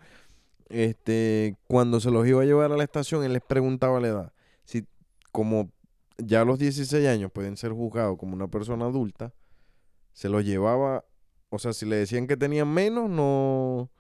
[0.69, 4.33] este, cuando se los iba a llevar a la estación, él les preguntaba la edad.
[4.63, 4.83] Si
[5.31, 5.69] como
[6.17, 9.33] ya a los 16 años pueden ser juzgados como una persona adulta,
[10.15, 11.06] se los llevaba,
[11.49, 13.91] o sea, si le decían que tenían menos, no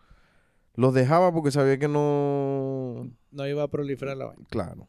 [0.73, 4.45] los dejaba porque sabía que no, No iba a proliferar la vaina.
[4.49, 4.87] claro.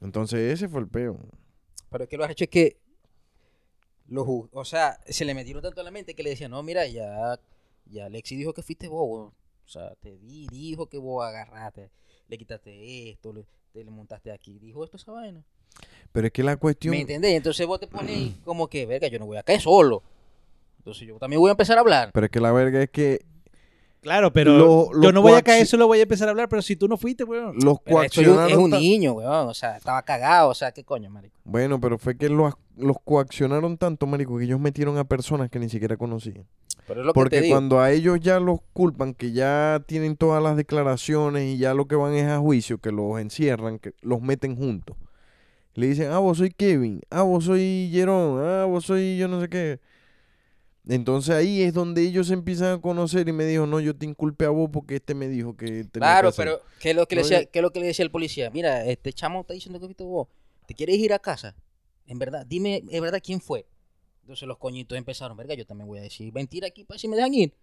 [0.00, 1.18] Entonces ese fue el peo.
[1.90, 2.78] Pero es que lo arrecho es que.
[4.14, 7.38] O sea, se le metieron tanto a la mente que le decían, no, mira, ya,
[7.86, 9.28] ya Alexi dijo que fuiste vos, weón.
[9.64, 11.90] O sea, te di, dijo que vos agarraste,
[12.28, 14.58] le quitaste esto, le, te le montaste aquí.
[14.58, 15.44] Dijo esto esa vaina.
[16.12, 16.94] Pero es que la cuestión...
[16.94, 17.34] ¿Me entendés?
[17.34, 20.02] Entonces vos te pones como que, verga, yo no voy a caer solo.
[20.78, 22.10] Entonces yo también voy a empezar a hablar.
[22.12, 23.20] Pero es que la verga es que
[24.02, 24.58] Claro, pero
[24.92, 26.88] Lo- yo no voy a caer, solo voy a empezar a hablar, pero si tú
[26.88, 27.54] no fuiste, weón.
[27.62, 29.48] Los esto es un- niño, weón.
[29.48, 30.48] O sea, estaba cagado.
[30.50, 31.36] O sea, ¿qué coño, marico?
[31.44, 35.60] Bueno, pero fue que los, los coaccionaron tanto, marico, que ellos metieron a personas que
[35.60, 36.44] ni siquiera conocían.
[36.88, 37.54] Pero es lo que te Porque digo.
[37.54, 41.86] cuando a ellos ya los culpan, que ya tienen todas las declaraciones y ya lo
[41.86, 44.96] que van es a juicio, que los encierran, que los meten juntos.
[45.74, 49.40] Le dicen, ah, vos soy Kevin, ah, vos soy Jerón, ah, vos soy yo no
[49.40, 49.80] sé qué.
[50.88, 54.04] Entonces ahí es donde ellos se empiezan a conocer y me dijo, no, yo te
[54.04, 56.44] inculpé a vos porque este me dijo que que Claro, hacer".
[56.46, 58.04] pero ¿qué es lo que le No, decía, yo- qué es lo que le decía
[58.04, 58.50] el policía?
[58.50, 60.26] Mira, este chamo está diciendo que fuiste vos.
[60.66, 61.54] ¿Te quieres ir a casa?
[62.06, 63.64] En verdad, dime, en verdad, ¿quién fue?
[64.22, 67.16] Entonces los coñitos empezaron, verga, yo también voy a decir mentira aquí para si me
[67.16, 67.54] dejan ir.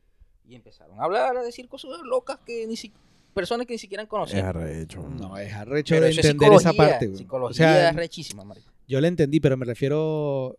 [0.48, 2.92] Y empezaron a hablar, a decir cosas locas que ni si,
[3.34, 4.46] personas que ni siquiera Es conocían.
[4.46, 5.08] arrecho.
[5.10, 7.18] No, es arrecho Pero de eso es entender esa parte, güey.
[7.18, 8.70] Psicología O sea, es rechísima, marico.
[8.88, 10.58] yo la entendí, pero me refiero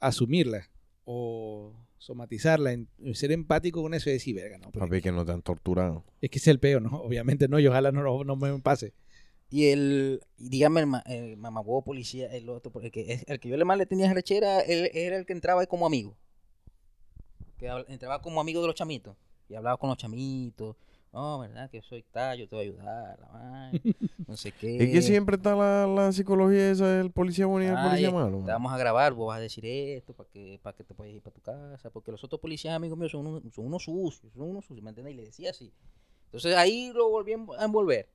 [0.00, 0.68] a asumirla
[1.04, 5.24] o somatizarla, en, ser empático con eso y decir, verga, no, pero Papi, que no
[5.24, 6.04] te han torturado.
[6.20, 6.90] es que es el peo, ¿no?
[7.00, 8.92] Obviamente no, y ojalá no, no, no me pase.
[9.50, 13.38] Y el, y dígame, el, ma- el mamagüevo policía, el otro, porque que es- el
[13.38, 16.16] que yo le más le tenía rechera, él era el que entraba ahí como amigo.
[17.58, 19.16] Que entraba como amigo de los chamitos.
[19.48, 20.74] Y hablaba con los chamitos.
[21.12, 21.68] No, ¿verdad?
[21.70, 23.72] Que soy tal, yo te voy a ayudar, la vaina,
[24.26, 24.82] no sé qué.
[24.82, 28.42] Es que siempre está la, la psicología esa del policía bueno y el policía malo.
[28.46, 31.12] Te vamos a grabar, vos vas a decir esto para que, para que te puedas
[31.12, 31.90] ir para tu casa.
[31.90, 34.88] Porque los otros policías amigos míos son unos, son unos sucios, son unos sucios, ¿me
[34.90, 35.12] entiendes?
[35.12, 35.70] Y le decía así.
[36.26, 38.08] Entonces ahí lo volví a env- a envolver.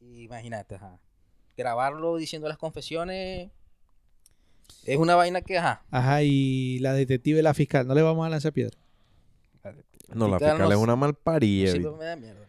[0.00, 0.98] Imagínate, ajá.
[1.56, 3.50] Grabarlo diciendo las confesiones
[4.84, 5.82] es una vaina que, ajá.
[5.90, 8.78] Ajá, y la detective y la fiscal, no le vamos a lanzar piedra.
[10.14, 11.70] No, la Fiscal no es una malparida.
[11.70, 12.04] siempre ¿viste?
[12.04, 12.46] me da mierda.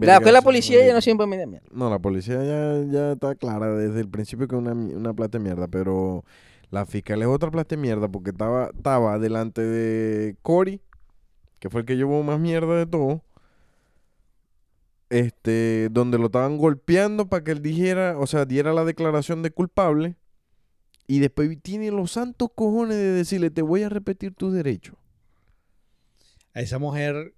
[0.00, 1.66] La, que la policía ya no siempre me da mierda.
[1.72, 5.38] No, la policía ya, ya está clara desde el principio que es una, una plata
[5.38, 6.24] de mierda, pero
[6.70, 10.82] la fiscal es otra plata de mierda porque estaba, estaba delante de Cory,
[11.58, 13.22] que fue el que llevó más mierda de todo,
[15.08, 19.50] este, donde lo estaban golpeando para que él dijera, o sea, diera la declaración de
[19.50, 20.16] culpable,
[21.06, 24.94] y después tiene los santos cojones de decirle, te voy a repetir tus derechos.
[26.58, 27.34] A esa mujer,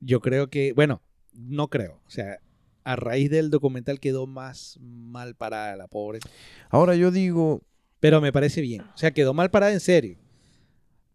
[0.00, 1.02] yo creo que, bueno,
[1.34, 2.00] no creo.
[2.06, 2.40] O sea,
[2.82, 6.20] a raíz del documental quedó más mal parada la pobre.
[6.70, 7.60] Ahora yo digo,
[8.00, 8.80] Pero me parece bien.
[8.80, 10.16] O sea, quedó mal parada en serio.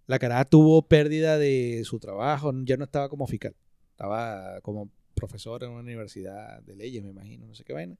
[0.06, 3.56] La cara tuvo pérdida de su trabajo, ya no estaba como fiscal.
[3.90, 7.98] Estaba como profesor en una universidad de leyes, me imagino, no sé qué vaina.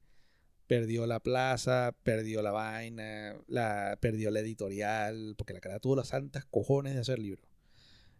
[0.68, 6.06] Perdió la plaza, perdió la vaina, la, perdió la editorial, porque la cara tuvo las
[6.06, 7.51] santas cojones de hacer libros.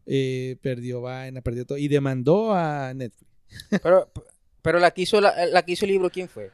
[0.06, 1.78] Eh, perdió vaina, perdió todo.
[1.78, 3.30] Y demandó a Netflix.
[3.82, 4.10] Pero,
[4.62, 6.50] pero la que hizo, la, la que hizo el libro, ¿quién fue?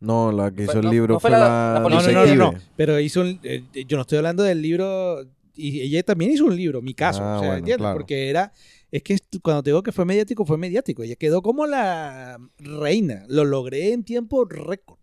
[0.00, 2.34] no, la que hizo el libro no fue fue la- la, la No, no, policía.
[2.36, 2.58] no, no.
[2.76, 5.26] Pero hizo un- eh, yo no estoy hablando del libro.
[5.54, 7.20] Y ella también hizo un libro, mi caso.
[7.22, 7.82] Ah, o sea, bueno, ¿entiendes?
[7.82, 7.98] claro.
[7.98, 8.50] Porque era.
[8.90, 11.02] Es que cuando te digo que fue mediático, fue mediático.
[11.02, 13.24] Ella quedó como la reina.
[13.28, 14.98] Lo logré en tiempo récord.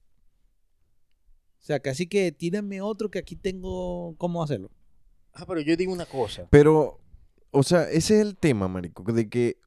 [1.62, 4.72] O sea, casi que tírame otro que aquí tengo cómo hacerlo.
[5.34, 6.48] Ah, pero yo digo una cosa.
[6.50, 7.00] Pero,
[7.52, 9.58] o sea, ese es el tema, marico, de que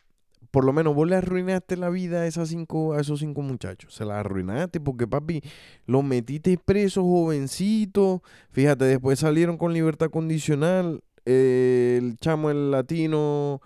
[0.51, 3.95] por lo menos vos le arruinaste la vida a, esas cinco, a esos cinco muchachos.
[3.95, 5.43] Se la arruinaste porque, papi,
[5.87, 8.21] los metiste presos jovencitos.
[8.51, 11.03] Fíjate, después salieron con libertad condicional.
[11.27, 13.61] eh, el chamo, el latino,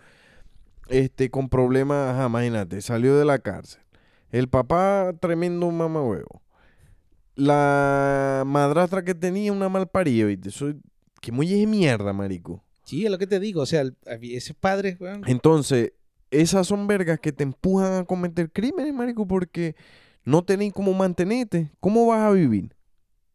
[0.88, 3.80] este, con problemas, ajá, imagínate, salió de la cárcel.
[4.30, 6.42] El papá, tremendo mamahuevo.
[7.36, 10.48] La madrastra que tenía una malparida, ¿viste?
[10.48, 10.72] Eso,
[11.20, 12.63] que muy es mierda, marico.
[12.84, 13.62] Sí, es lo que te digo.
[13.62, 15.92] O sea, el- ese padre, weón, Entonces,
[16.30, 19.74] esas son vergas que te empujan a cometer crímenes, marico, porque
[20.24, 21.70] no tenéis cómo mantenerte.
[21.80, 22.74] ¿Cómo vas a vivir?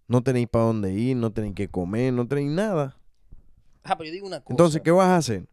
[0.07, 2.97] No tenéis para dónde ir, no tenéis que comer, no tenéis nada.
[3.83, 4.53] Ah, pero yo digo una cosa.
[4.53, 5.47] Entonces, ¿qué vas a hacer?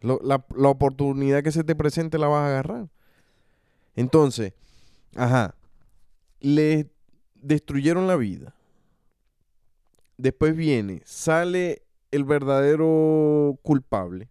[0.00, 2.88] Lo- la, la oportunidad que se te presente la vas a agarrar.
[3.96, 4.54] Entonces,
[5.14, 5.54] ajá,
[6.40, 6.90] le
[7.34, 8.54] destruyeron la vida.
[10.16, 14.28] Después viene, sale el verdadero culpable.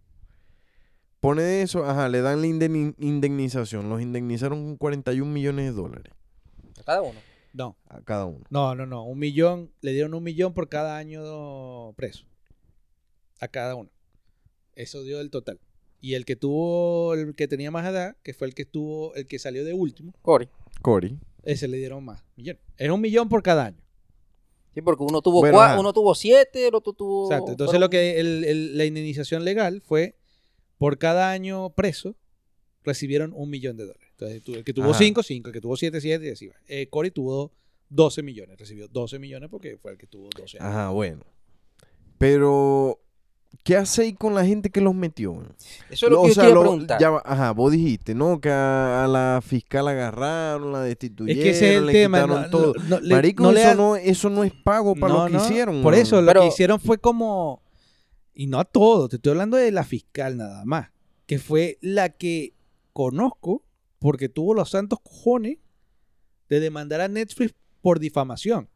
[1.20, 3.88] Pone eso, ajá, le dan la indemni- indemnización.
[3.90, 6.12] Los indemnizaron con 41 millones de dólares
[6.78, 7.18] A cada uno.
[7.52, 7.76] no.
[7.88, 8.44] a cada uno.
[8.48, 9.04] No, no, no.
[9.04, 12.24] Un millón, le dieron un millón por cada año preso.
[13.40, 13.90] A cada uno.
[14.74, 15.60] Eso dio el total.
[16.00, 19.26] Y el que tuvo, el que tenía más edad, que fue el que estuvo, el
[19.26, 20.48] que salió de último, Cory.
[20.80, 21.18] Cory.
[21.42, 22.24] ese le dieron más.
[22.36, 22.58] Millón.
[22.78, 23.82] Era un millón por cada año.
[24.74, 25.80] Sí, porque uno tuvo Bueno, cua- ajá.
[25.80, 27.24] uno tuvo siete, el otro tuvo.
[27.26, 27.50] Exacto.
[27.50, 30.16] Entonces lo que el- el- la indemnización legal fue
[30.78, 32.16] por cada año preso
[32.84, 34.08] recibieron un millón de dólares.
[34.12, 34.98] Entonces el que tuvo Ajá.
[34.98, 36.54] cinco, cinco, el que tuvo siete, siete, y así va.
[36.68, 37.52] Eh, Cory tuvo
[37.88, 40.70] 12 millones, recibió 12 millones porque fue el que tuvo 12 años.
[40.72, 41.24] Ajá, bueno.
[42.18, 43.00] Pero
[43.64, 45.42] ¿qué hacéis con la gente que los metió?
[45.90, 47.00] Eso es lo que o yo sea, quiero lo- preguntar.
[47.00, 48.40] ya va- ajá, vos dijiste, ¿no?
[48.40, 52.22] Que a, a la fiscal agarraron, la destituyeron, Es que ese es el le tema.
[52.22, 52.74] quitaron no- todo.
[52.88, 55.44] no- Marico, le eso, ha- no, eso no es pago para No, lo que no,
[55.44, 55.82] hicieron.
[55.82, 57.62] Por eso, lo Pero- que hicieron fue como.
[58.34, 60.88] Y no a todo, te estoy hablando de la fiscal nada más.
[61.26, 62.54] Que fue la que
[62.92, 63.62] conozco
[63.98, 65.58] porque tuvo los santos cojones
[66.48, 68.68] de demandar a Netflix por difamación.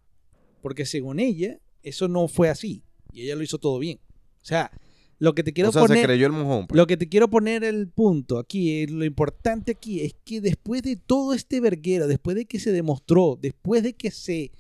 [0.61, 2.83] Porque según ella, eso no fue así.
[3.13, 4.01] Y ella lo hizo todo bien.
[4.45, 4.71] O sea,
[5.19, 6.05] lo que te quiero o sea, se poner.
[6.05, 6.67] creyó el mojón.
[6.67, 6.77] pues.
[6.77, 10.83] Lo que te quiero poner el punto aquí, eh, lo importante aquí es que después
[10.83, 14.53] de todo este verguero, después de que se demostró, después de que se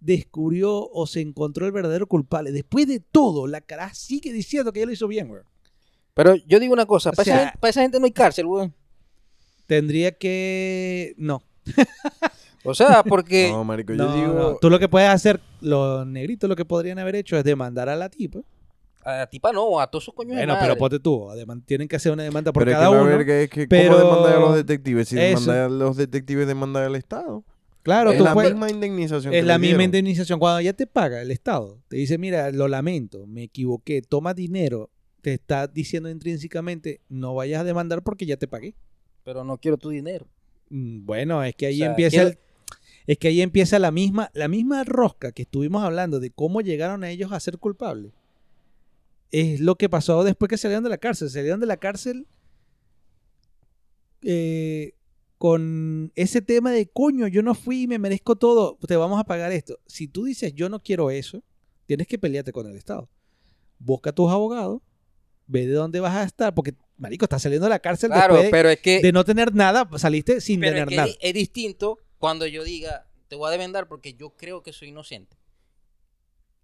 [0.00, 4.80] descubrió o se encontró el verdadero culpable, después de todo, la cara sigue diciendo que
[4.80, 5.42] ella lo hizo bien, güey.
[6.14, 8.12] Pero yo digo una cosa, O para, sea- esa, gente, para esa gente no hay
[8.12, 8.74] cárcel, weón.
[9.66, 11.14] Tendría que...
[11.16, 11.42] No.
[12.64, 13.48] O sea, porque...
[13.52, 14.34] No, marico, No, yo digo...
[14.34, 14.56] no.
[14.56, 17.96] Tú lo que puedes hacer, los negritos lo que podrían haber hecho es demandar a
[17.96, 18.40] la tipa.
[19.02, 20.66] A la tipa no, a todos sus coños de Bueno, madre.
[20.68, 23.00] pero ponte tú, deman- tienen que hacer una demanda por pero es cada que la
[23.02, 23.10] uno.
[23.10, 25.08] verga es que pero- ¿cómo demandar a los detectives?
[25.08, 25.40] Si Eso.
[25.40, 27.44] demandar a los detectives, demandar al Estado.
[27.82, 29.82] Claro, es tú la puedes- misma indemnización Es que la le misma dieron.
[29.84, 30.38] indemnización.
[30.38, 34.90] Cuando ya te paga el Estado, te dice, mira, lo lamento, me equivoqué, toma dinero,
[35.22, 38.74] te está diciendo intrínsecamente, no vayas a demandar porque ya te pagué.
[39.24, 40.26] Pero no quiero tu dinero.
[40.68, 42.38] Mm, Bueno, es que ahí O sea, empieza quiero- el-
[43.06, 47.02] es que ahí empieza la misma, la misma rosca que estuvimos hablando de cómo llegaron
[47.02, 48.12] a ellos a ser culpables.
[49.30, 51.30] Es lo que pasó después que salieron de la cárcel.
[51.30, 52.26] Salieron de la cárcel
[54.22, 54.94] eh,
[55.38, 59.24] con ese tema de coño, yo no fui y me merezco todo, te vamos a
[59.24, 59.78] pagar esto.
[59.86, 61.42] Si tú dices yo no quiero eso,
[61.86, 63.08] tienes que pelearte con el Estado.
[63.78, 64.82] Busca a tus abogados,
[65.46, 68.44] ve de dónde vas a estar, porque, marico, estás saliendo de la cárcel Claro, después
[68.44, 69.00] de- pero es que...
[69.00, 71.08] de no tener nada, saliste sin pero es, tener que nada.
[71.08, 74.88] es- es distinto cuando yo diga, te voy a demandar porque yo creo que soy
[74.88, 75.38] inocente.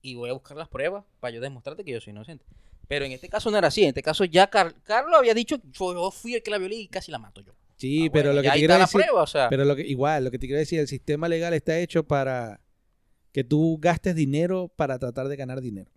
[0.02, 2.44] Y voy a buscar las pruebas para yo demostrarte que yo soy inocente.
[2.88, 3.82] Pero en este caso no era así.
[3.82, 6.76] En este caso ya Car- Carlos había dicho, yo, yo fui el que la violé
[6.76, 7.52] y casi la mato yo.
[7.76, 9.48] Sí, Ah, pero bueno, lo que te quiero decir, prueba, o sea.
[9.50, 12.60] pero lo que igual, lo que te quiero decir, el sistema legal está hecho para
[13.32, 15.90] que tú gastes dinero para tratar de ganar dinero.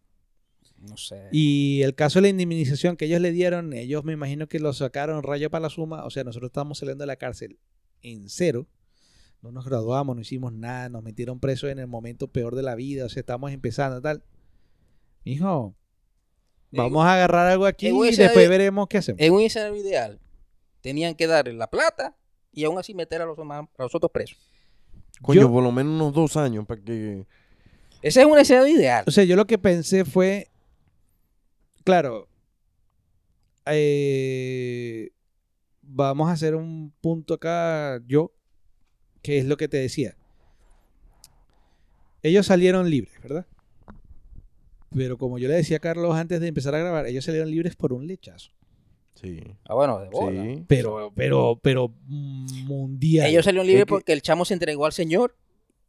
[0.78, 1.30] no sé.
[1.32, 4.74] Y el caso de la indemnización que ellos le dieron, ellos me imagino que lo
[4.74, 7.60] sacaron rayo para la suma, o sea, nosotros estábamos saliendo de la cárcel
[8.02, 8.68] en cero.
[9.42, 12.76] No nos graduamos, no hicimos nada, nos metieron presos en el momento peor de la
[12.76, 14.22] vida, o sea, estamos empezando tal.
[15.24, 15.76] Hijo,
[16.72, 19.22] vamos a agarrar algo aquí en y después veremos qué hacemos.
[19.22, 20.20] En un escenario ideal,
[20.82, 22.18] tenían que darle la plata
[22.52, 24.38] y aún así meter a los, a los otros presos.
[25.22, 27.26] Coño, Yo- por lo menos unos dos años para que...
[28.02, 29.04] Ese es un escenario ideal.
[29.08, 30.50] O sea, yo lo que pensé fue,
[31.84, 32.28] claro,
[33.66, 35.10] eh,
[35.82, 38.32] vamos a hacer un punto acá yo,
[39.22, 40.16] que es lo que te decía.
[42.22, 43.46] Ellos salieron libres, ¿verdad?
[44.94, 47.76] Pero como yo le decía a Carlos antes de empezar a grabar, ellos salieron libres
[47.76, 48.52] por un lechazo.
[49.16, 49.42] Sí.
[49.66, 50.44] Ah, bueno, de bola.
[50.44, 50.64] Sí.
[50.68, 53.28] Pero, pero, pero mundial.
[53.30, 55.36] Ellos salieron libres Es que- porque el chamo se entregó al Señor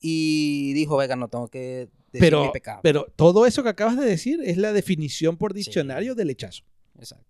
[0.00, 2.80] y dijo, venga, no tengo que decir pero, mi pecado.
[2.82, 6.64] pero todo eso que acabas de decir es la definición por diccionario del lechazo.
[6.98, 7.26] Exacto.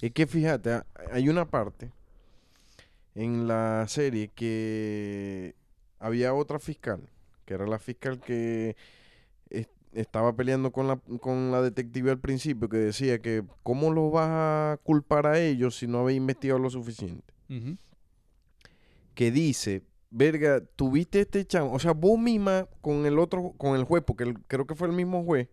[0.00, 1.90] Es que fíjate, ha- hay una parte
[3.16, 5.54] en la serie que
[5.98, 7.00] había otra fiscal,
[7.46, 8.76] que era la fiscal que
[9.50, 14.12] es- estaba peleando con la, con la detective al principio, que decía que cómo los
[14.12, 17.32] vas a culpar a ellos si no habéis investigado lo suficiente.
[19.14, 23.84] Que dice, verga, tuviste este chamo, o sea, vos misma con el otro, con el
[23.84, 25.48] juez, porque el- creo que fue el mismo juez,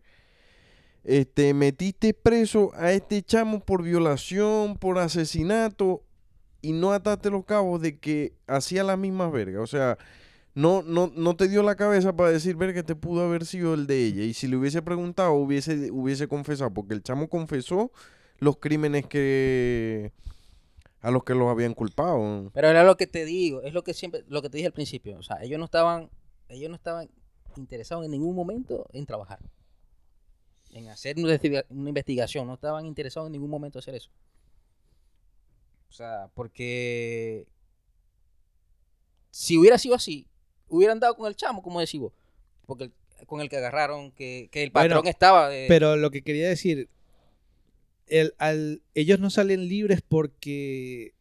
[1.06, 6.04] este, metiste preso a este chamo por violación, por asesinato,
[6.64, 9.62] y no ataste los cabos de que hacía la misma verga.
[9.62, 10.00] O sea,
[10.56, 13.86] no, no, no te dio la cabeza para decir, verga, este pudo haber sido el
[13.86, 14.24] de ella.
[14.24, 17.92] Y si le hubiese preguntado, hubiese, hubiese confesado, porque el chamo confesó
[18.40, 20.12] los crímenes que
[21.02, 22.50] a los que los habían culpado.
[22.54, 24.74] Pero era lo que te digo, es lo que siempre, lo que te dije al
[24.74, 25.18] principio.
[25.18, 26.10] O sea, ellos no estaban,
[26.48, 27.10] ellos no estaban
[27.58, 29.40] interesados en ningún momento en trabajar.
[30.72, 32.48] En hacer una investiga- una investigación.
[32.48, 34.10] No estaban interesados en ningún momento en hacer eso.
[35.94, 37.46] O sea, porque
[39.30, 40.28] si hubiera sido así,
[40.68, 42.14] hubieran dado con el chamo, como decís vos.
[42.66, 42.94] Porque el-
[43.28, 45.50] con el que agarraron, que, que el Bueno, patrón estaba.
[45.50, 46.90] de- Pero lo que quería decir,
[48.08, 51.14] el- al- ellos no salen libres porque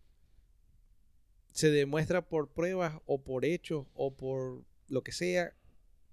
[1.52, 5.52] se demuestra por pruebas o por hechos o por lo que sea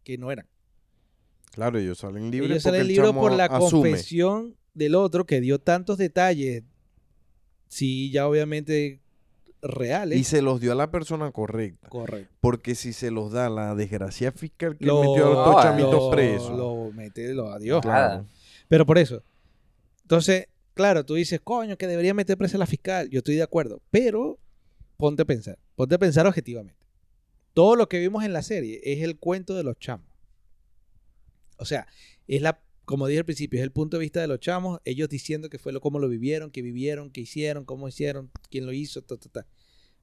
[0.04, 0.48] que no eran.
[1.52, 3.90] Claro, ellos salen libres ellos porque salen el libres chamo por la asume.
[3.92, 6.64] confesión del otro que dio tantos detalles,
[7.70, 9.00] sí, ya obviamente
[9.62, 10.18] reales.
[10.20, 11.88] Y se los dio a la persona correcta.
[11.90, 12.34] Correcto.
[12.42, 15.64] Porque si se los da la desgracia fiscal que Lo, metió a los No, dos
[15.64, 16.58] chamitos lo- presos.
[16.58, 17.82] lo mete, lo adiós.
[17.82, 18.26] Claro.
[18.68, 19.24] Pero por eso,
[20.02, 23.10] Entonces, claro, tú dices, coño, que debería meter presa a la fiscal.
[23.10, 23.82] Yo estoy de acuerdo.
[23.92, 24.40] Pero
[24.98, 25.58] ponte a pensar.
[25.76, 26.80] Ponte a pensar objetivamente.
[27.54, 30.08] Todo lo que vimos en la serie es el cuento de los chamos.
[31.58, 31.88] O sea,
[32.28, 32.60] es la,
[32.90, 35.60] como dije al principio, es el punto de vista de los chamos, ellos diciendo que
[35.60, 39.16] fue lo, cómo lo vivieron, que vivieron, que hicieron, cómo hicieron, quién lo hizo, ta,
[39.16, 39.48] ta, ta.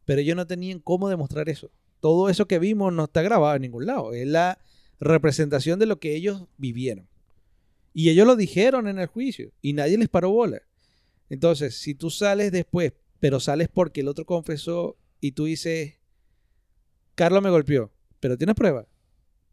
[0.05, 1.72] Pero ellos no tenían cómo demostrar eso.
[1.99, 4.12] Todo eso que vimos no está grabado en ningún lado.
[4.12, 4.61] Es la
[5.01, 7.09] representación de lo que ellos vivieron.
[7.93, 10.62] Y ellos lo dijeron en el juicio y nadie les paró bola.
[11.28, 15.95] Entonces, si tú sales después, pero sales porque el otro confesó y tú dices,
[17.16, 18.87] Carlos me golpeó, pero tienes prueba.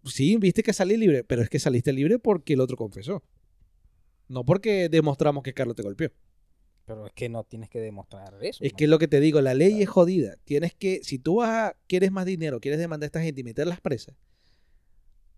[0.05, 3.23] Sí, viste que salí libre, pero es que saliste libre porque el otro confesó.
[4.27, 6.09] No porque demostramos que Carlos te golpeó.
[6.85, 8.63] Pero es que no tienes que demostrar eso.
[8.63, 8.77] Es ¿no?
[8.77, 10.35] que es lo que te digo, la ley es jodida.
[10.43, 13.43] Tienes que, si tú vas a, quieres más dinero, quieres demandar a esta gente y
[13.43, 14.15] meterlas presas,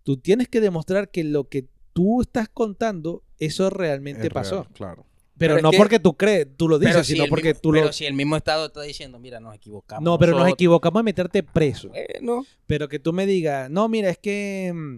[0.03, 4.63] tú tienes que demostrar que lo que tú estás contando, eso realmente Es pasó.
[4.63, 5.05] real, claro.
[5.37, 7.81] Pero, no que- porque tú crees, tú lo dices, si sino porque mismo- tú lo...
[7.81, 10.03] pero si el mismo Estado está diciendo, mira, nos equivocamos.
[10.03, 10.53] no, pero nos nosotros".
[10.55, 11.89] equivocamos en meterte preso.
[11.89, 14.97] Bueno, Pero que tú me digas, no, mira, es que mm,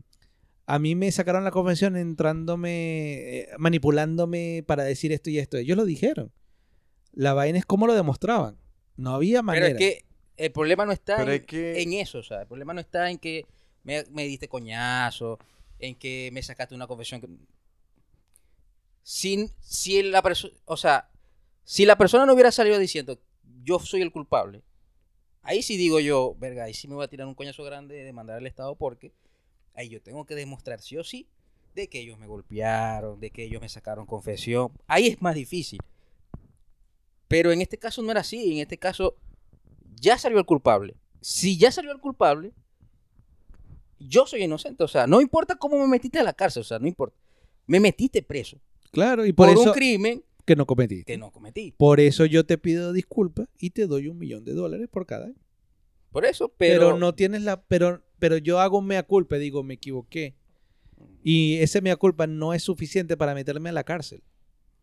[0.67, 5.57] a mí me sacaron la convención entrándome, eh, manipulándome para decir esto y esto.
[5.57, 6.31] Ellos lo dijeron.
[7.13, 8.57] La vaina es cómo lo demostraban.
[8.95, 9.67] No había manera.
[9.67, 10.05] pero es que
[10.37, 13.09] el problema no está en, es que- en eso, o sea, el problema no está
[13.09, 13.45] en que
[13.83, 15.39] me, me diste coñazo,
[15.79, 17.21] en que me sacaste una confesión.
[19.07, 20.21] Que- Si, la
[20.65, 21.09] o sea,
[21.63, 23.19] si la persona no hubiera salido diciendo,
[23.63, 24.63] yo soy el culpable,
[25.43, 28.03] ahí sí digo yo, verga, ahí sí me voy a tirar un coñazo grande de
[28.03, 29.13] demandar al Estado porque
[29.75, 31.27] ahí yo tengo que demostrar sí o sí
[31.73, 34.71] de que ellos me golpearon, de que ellos me sacaron confesión.
[34.87, 35.79] Ahí es más difícil.
[37.27, 38.53] Pero en este caso no era así.
[38.53, 39.15] En este caso
[39.99, 40.95] ya salió el culpable.
[41.21, 42.51] Si ya salió el culpable,
[43.99, 44.83] yo soy inocente.
[44.83, 46.61] O sea, no importa cómo me metiste a la cárcel.
[46.61, 47.15] O sea, no importa.
[47.67, 48.57] Me metiste preso
[48.91, 51.13] Claro, y por, por, eso un crimen que no cometiste.
[51.13, 51.73] que no cometí.
[51.77, 55.25] Por eso yo te pido disculpas y te doy un millón de dólares por cada
[55.25, 55.35] año.
[56.11, 57.61] Por eso, Pero, pero, no tienes la.
[57.63, 60.35] Pero, pero yo hago mea culpa, digo, me equivoqué.
[61.23, 64.23] Y ese mea culpa no es suficiente para meterme a la cárcel.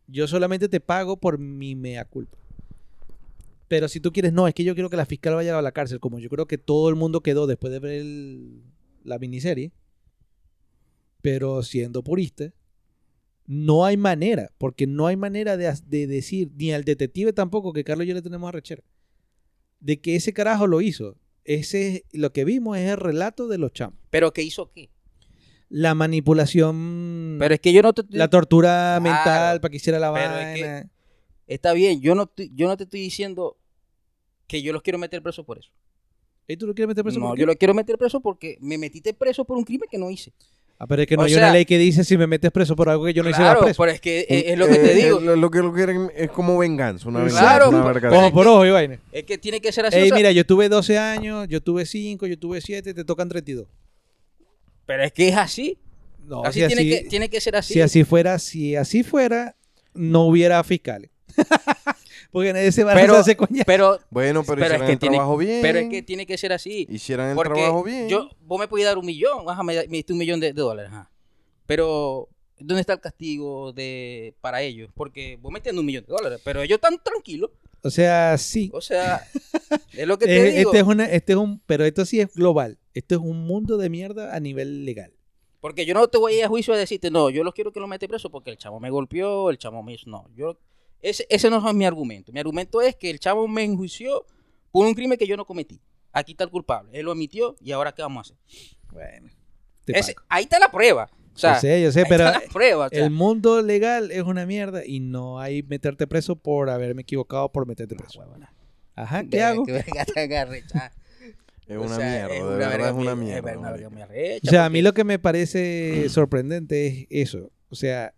[0.06, 2.36] Yo solamente te pago por mi mea culpa.
[3.68, 5.72] Pero si tú quieres, no, es que yo quiero que la fiscal vaya a la
[5.72, 8.62] cárcel, como yo creo que todo el mundo quedó después de ver el-
[9.02, 9.72] la miniserie.
[11.22, 12.52] Pero siendo purista,
[13.46, 18.04] no hay manera, porque no hay manera de, decir, ni al detective tampoco, que Carlos
[18.06, 18.82] y yo le tenemos a rechera,
[19.80, 21.16] de que ese carajo lo hizo.
[21.44, 23.98] Ese, lo que vimos es el relato de los chamos.
[24.10, 24.88] pero ¿qué hizo qué?
[25.68, 29.98] La manipulación, Pero es que yo no te la tortura Claro, mental para que hiciera
[29.98, 30.82] la pero es vaina.
[30.82, 30.88] que-
[31.46, 33.58] Está bien, yo no, te- yo no te estoy diciendo
[34.46, 35.70] que yo los quiero meter preso por eso.
[36.48, 37.18] ¿Y tú lo quieres meter preso?
[37.20, 37.40] No, por qué?
[37.40, 40.32] yo los quiero meter preso porque me metiste preso por un crimen que no hice.
[40.78, 42.50] Ah, pero es que no o hay sea- una ley que dice si me metes
[42.50, 43.82] preso por algo que yo no hice claro, vas preso.
[43.82, 45.20] pero es que es, es lo que te Eh, digo.
[45.20, 48.10] Lo, lo que lo quieren es como venganza, una venganza, Claro, una verga.
[48.12, 48.98] Ojo por ojo y vaina.
[49.12, 49.96] Es que tiene que ser así.
[49.96, 53.04] Ey, o sea, mira, yo tuve 12 años, yo tuve 5, yo tuve 7, te
[53.04, 53.66] tocan 32.
[54.84, 55.78] Pero es que es así.
[56.26, 57.74] No, así, si tiene, así, que, tiene que ser así.
[57.74, 59.56] si así fuera, si así fuera,
[59.94, 61.10] no hubiera fiscales.
[62.34, 63.62] Porque nadie se va a Pero- hacer coña.
[63.64, 65.62] Pero, Bueno, pero, Pero es hicieran que el tiene- trabajo bien.
[65.62, 66.86] pero es que tiene que ser así.
[66.90, 68.08] Hicieran el Porque trabajo bien.
[68.08, 70.60] yo, vos me podías dar un millón, ajá, me, me diste un millón de, de
[70.60, 71.10] dólares, ajá.
[71.66, 72.28] Pero,
[72.58, 74.90] ¿dónde está el castigo de para ellos?
[74.94, 77.50] Porque vos me estás un millón de dólares, pero ellos están tranquilos.
[77.82, 78.70] O sea, sí.
[78.72, 79.22] O sea,
[79.92, 80.70] es lo que te Eh, digo.
[80.70, 82.78] este es una, este es un, pero esto sí es global.
[82.94, 85.12] Esto es un mundo de mierda a nivel legal.
[85.60, 87.72] Porque yo no te voy a ir a juicio a decirte, no, yo los quiero
[87.72, 90.10] que lo mete preso porque el chamo me golpeó, el chamo me hizo.
[90.10, 90.58] No, yo.
[91.04, 92.32] Ese, ese no es mi argumento.
[92.32, 94.24] Mi argumento es que el chamo me enjuició
[94.72, 95.80] por un crimen que yo no cometí.
[96.12, 96.90] Aquí está el culpable.
[96.98, 98.36] Él lo admitió y ahora ¿qué vamos a hacer?
[98.90, 99.30] Bueno.
[99.86, 101.10] Ese- ahí está la prueba.
[101.34, 102.86] O sea, yo sé, yo sé, ahí pero está la prueba.
[102.86, 103.04] o sea.
[103.04, 107.66] el mundo legal es una mierda y no hay meterte preso por haberme equivocado por
[107.66, 108.24] meterte preso.
[108.94, 109.64] Ajá, ¿qué hago?
[109.66, 109.76] que
[111.66, 113.50] es O una sea, mierda, es de una verdad es una mierda.
[113.50, 113.72] es una
[114.42, 117.50] O sea, a mí lo que me parece sorprendente es eso.
[117.68, 118.14] O sea,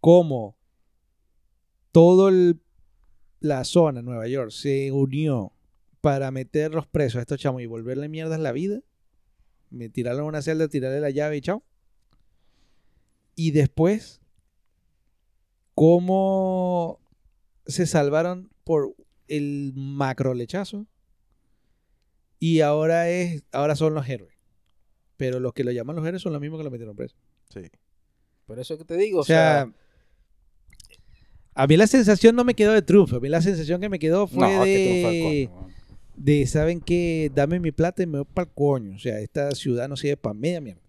[0.00, 0.56] cómo
[1.92, 2.60] todo el-
[3.40, 5.52] la zona, Nueva York, se unió
[6.00, 8.80] para meter los presos a estos chamos y volverle mierdas la vida.
[9.70, 11.62] Me tirarle a una celda, tirarle la llave y chao.
[13.34, 14.20] Y después,
[15.74, 17.00] cómo
[17.66, 18.94] se salvaron por
[19.28, 20.86] el macro lechazo.
[22.38, 24.34] Y ahora es, ahora son los héroes.
[25.16, 27.16] Pero los que lo llaman los héroes son los mismos que lo metieron preso.
[27.50, 27.62] Sí.
[28.46, 29.20] Por eso que te digo.
[29.20, 29.70] O sea,
[31.54, 33.16] a mí la sensación no me quedó de triunfo.
[33.16, 35.68] A mí la sensación que me quedó fue no, que de, triunfa el coño.
[36.16, 37.30] de, ¿saben qué?
[37.34, 38.94] Dame mi plata y me voy para el coño.
[38.94, 40.82] O sea, esta ciudad no sirve para media mierda.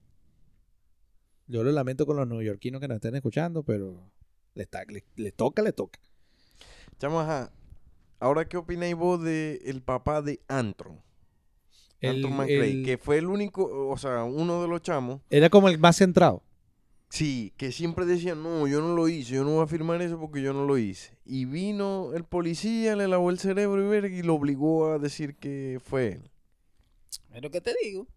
[1.47, 4.09] Yo lo lamento con los neoyorquinos que nos estén escuchando, pero
[4.53, 5.99] Le, está- le- le toca, le toca.
[6.99, 7.25] Chamo.
[8.19, 11.01] Ahora, ¿qué opináis vos de el papá de Antron?
[11.99, 15.49] El- Antron McRae, el- que fue el único, o sea, uno de los chamos, Era
[15.49, 16.43] como el más centrado.
[17.11, 20.19] Sí, que siempre decía, no, yo no lo hice, yo no voy a firmar eso
[20.19, 21.17] porque yo no lo hice.
[21.25, 25.79] Y vino el policía, le lavó el cerebro y, y lo obligó a decir que
[25.83, 26.31] fue él.
[27.33, 28.07] Es lo que te digo.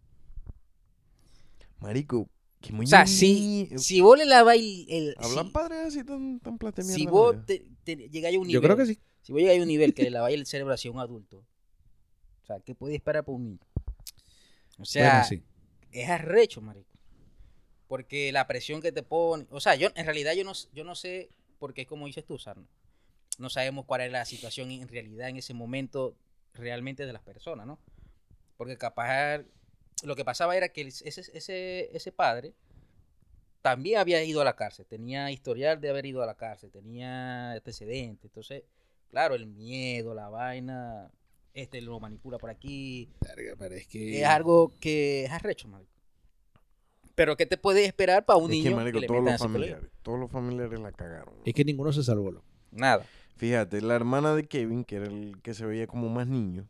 [1.81, 2.29] Marico,
[2.61, 5.09] que muy O sea, si, si vos le laváis el...
[5.09, 8.61] el- Hablan si, padres así tan, tan si vos te, te llegáis a un Yo
[8.61, 8.63] nivel...
[8.63, 8.99] creo que sí.
[9.23, 12.47] Si vos llegáis a un nivel que le laváis el cerebro hacia un adulto, o
[12.47, 13.59] sea, ¿qué puede esperar por un niño?
[14.79, 15.43] O sea, bueno, sí.
[15.93, 16.94] es arrecho, marico.
[17.95, 20.97] Porque la presión que te pone, o sea, yo en realidad yo no, yo no
[20.97, 21.29] sé,
[21.61, 22.67] porque es como dices tú, Sarno,
[23.39, 26.17] no sabemos cuál es la situación en realidad en ese momento
[26.55, 27.79] realmente de las personas, ¿no?
[28.57, 29.43] Porque capaz
[30.03, 32.53] lo que pasaba era que ese, ese, ese padre
[33.63, 37.53] también había ido a la cárcel, tenía historial de haber ido a la cárcel, tenía
[37.53, 38.65] antecedentes, entonces,
[39.09, 41.13] claro, el miedo, la vaina,
[41.53, 44.21] este lo manipula por aquí, Verga, pero es que...
[44.21, 45.94] es algo que es arrecho, marico.
[47.15, 49.91] Pero ¿qué te puede esperar para un Es niño que, marico, le todos los familiares,
[50.03, 51.35] todos los familiares la cagaron.
[51.45, 52.31] Es que ninguno se salvó.
[52.33, 52.45] loco.
[52.73, 53.05] Nada.
[53.37, 56.67] Fíjate, la hermana de Kevin, que era el que se veía como más niño,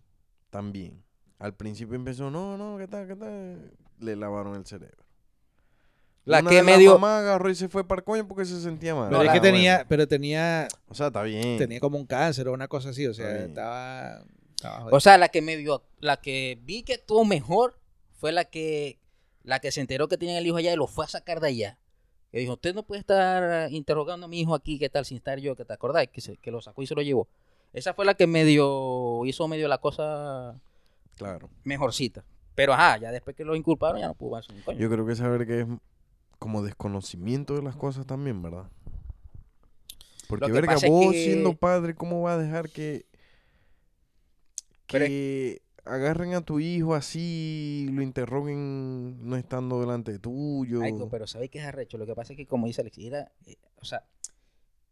[0.50, 1.02] también.
[1.38, 3.72] Al principio empezó, no, no, ¿qué tal, qué tal?
[3.98, 5.04] Le lavaron el cerebro.
[6.24, 6.92] La Una que de medio...
[6.94, 9.08] mamás agarró y se fue para el coño porque se sentía mal.
[9.08, 9.86] Pero No, es la- que tenía, bueno.
[9.90, 11.58] pero tenía, O sea, está bien.
[11.58, 14.24] tenía como un cáncer o una cosa así, o sea, estaba.
[14.90, 15.84] O sea, la que medio...
[16.00, 17.78] La que vi que estuvo mejor
[18.14, 18.98] fue la que...
[19.44, 21.48] La que se enteró que tenía el hijo allá y lo fue a sacar de
[21.48, 21.78] allá.
[22.32, 25.04] Que dijo, usted no puede estar interrogando a mi hijo aquí, ¿qué tal?
[25.04, 27.28] Sin estar yo, que te acordáis, que, se- que lo sacó y se lo llevó.
[27.72, 29.24] Esa fue la que medio...
[29.24, 30.60] Hizo medio la cosa
[31.16, 31.48] Claro.
[31.62, 32.24] mejorcita.
[32.56, 34.78] Pero ajá, ya después que lo inculparon ya no pudo hacer un coño.
[34.78, 35.66] Yo creo que saber que es
[36.38, 38.68] como desconocimiento de las cosas también, ¿verdad?
[40.28, 43.04] Porque, que verga, vos que- siendo padre, ¿cómo vas a dejar que,
[44.90, 50.82] Pero es- que agarren a tu hijo así, lo interroguen no estando delante tuyo?
[51.10, 51.98] Pero ¿sabéis qué es arrecho?
[51.98, 54.04] Lo que pasa es que, como dice Alex, era, eh, o sea,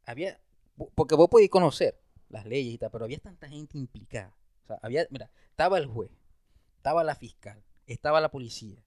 [0.06, 0.38] había,
[0.76, 4.34] po- porque vos podéis conocer las leyes y tal, pero había tanta gente implicada.
[4.64, 6.10] O sea, había, mira, estaba el juez,
[6.76, 8.82] estaba la fiscal, estaba la policía.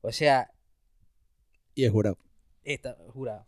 [0.00, 0.50] O sea,
[1.74, 2.18] y el jurado.
[2.64, 3.46] esta, jurado.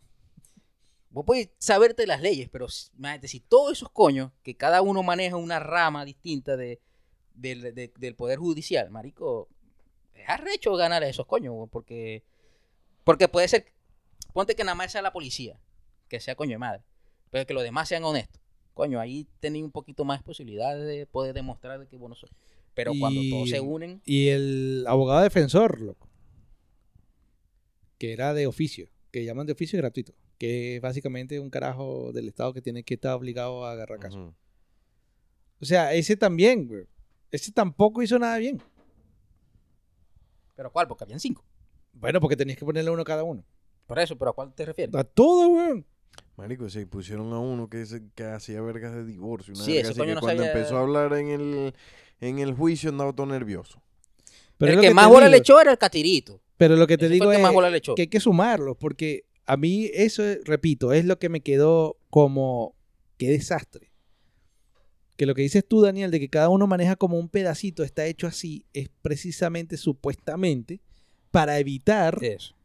[1.09, 5.35] Vos podés saberte las leyes, pero imagínate, si todos esos coños, que cada uno maneja
[5.35, 6.79] una rama distinta de,
[7.41, 9.49] del, de- del poder judicial, marico,
[10.13, 12.23] es arrecho ganar a esos coños, porque,
[13.03, 13.65] porque puede ser,
[14.33, 15.59] ponte que nada más sea la policía,
[16.07, 16.83] que sea coño de madre,
[17.29, 18.39] pero que los demás sean honestos.
[18.73, 22.31] Coño, ahí tenéis un poquito más posibilidades de poder demostrar de que vos no sois.
[22.73, 26.07] Pero cuando Y- todos se unen, Y el abogado defensor, loco,
[27.97, 32.27] que era de oficio, que llaman de oficio gratuito, que es básicamente un carajo del
[32.29, 34.33] Estado que tiene que estar obligado a agarrar caso.
[35.59, 36.85] O sea, ese también, güey.
[37.31, 38.61] Ese tampoco hizo nada bien.
[40.55, 40.87] ¿pero cuál?
[40.87, 41.43] Porque habían cinco.
[41.93, 43.43] Bueno, porque tenías que ponerle uno a cada uno.
[43.87, 44.93] Por eso, ¿pero a cuál te refieres?
[44.95, 45.83] A todo, güey.
[46.37, 49.53] Marico, se pusieron a uno que, se, que hacía vergas de divorcio.
[49.53, 51.73] Una Sí, verga así coño que no cuando sabía- empezó a hablar en el,
[52.19, 53.81] en el juicio andaba todo nervioso.
[54.57, 55.31] Pero el que, más bola digo.
[55.31, 56.41] le echó era el catirito.
[56.57, 57.95] Pero lo que te Ese digo que es más bola le echó.
[57.95, 62.75] que hay que sumarlos, porque a mí eso, repito, es lo que me quedó como,
[63.17, 63.90] qué desastre.
[65.21, 68.07] Que lo que dices tú, Daniel, de que cada uno maneja como un pedacito, está
[68.07, 70.81] hecho así, es precisamente, supuestamente,
[71.29, 72.55] para evitar Eso.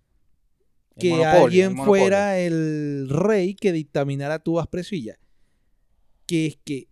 [0.98, 5.18] Que alguien el fuera el rey que dictaminara tu aspresilla.
[6.24, 6.88] Que es que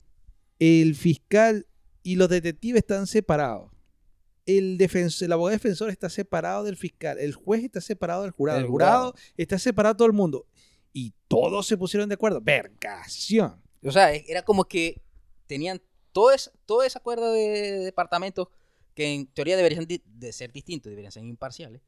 [0.58, 1.66] el fiscal
[2.02, 3.72] y los detectives están separados.
[4.44, 7.18] El, el abogado defensor está separado del fiscal.
[7.18, 8.58] El juez está separado del jurado.
[8.58, 9.14] El El jurado, jurado.
[9.38, 10.46] está separado de todo el mundo.
[10.92, 12.42] Y todos se pusieron de acuerdo.
[12.42, 13.62] Vergación.
[13.82, 15.00] O sea, era como que
[15.46, 15.80] tenían
[16.12, 18.48] todo esa, toda esa cuerda de departamentos
[18.94, 21.82] que en teoría deberían di- de ser distintos, deberían ser imparciales.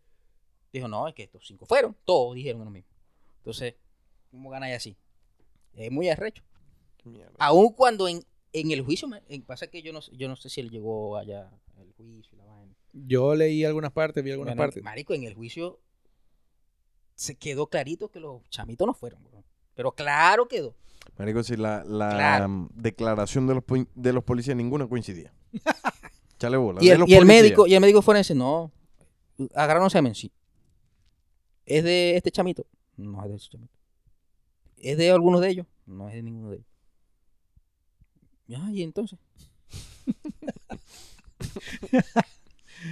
[0.73, 2.91] Dijo, no, es que estos cinco fueron, todos dijeron lo mismo.
[3.39, 3.75] Entonces,
[4.31, 4.97] ¿cómo ganáis así?
[5.75, 6.43] Es muy arrecho.
[7.05, 7.33] Mierda.
[7.39, 10.35] Aún cuando en, en el juicio, me- en- pasa que yo no, sé- yo no
[10.35, 11.49] sé si él llegó allá
[11.79, 12.75] al juicio y la vaina.
[12.93, 14.83] Yo leí algunas partes, vi algunas Bueno, partes.
[14.83, 15.79] Marico, en el juicio
[17.15, 19.25] se quedó clarito que los chamitos no fueron.
[19.31, 19.45] weón.
[19.75, 20.75] Pero claro quedó.
[21.19, 22.69] Marico, si la, la Claro.
[22.75, 23.65] declaración de los,
[23.95, 25.33] de los policías ninguna coincidía.
[26.39, 26.83] Chale bola.
[26.83, 28.71] Y el, y médico, y el médico forense, no,
[29.55, 30.31] agarraron semen, sí.
[31.65, 32.67] ¿Es de este chamito?
[32.97, 33.73] No es de ese chamito.
[34.77, 35.67] ¿Es de algunos de ellos?
[35.87, 36.67] No es de ninguno de ellos.
[38.47, 39.19] Ya, y entonces.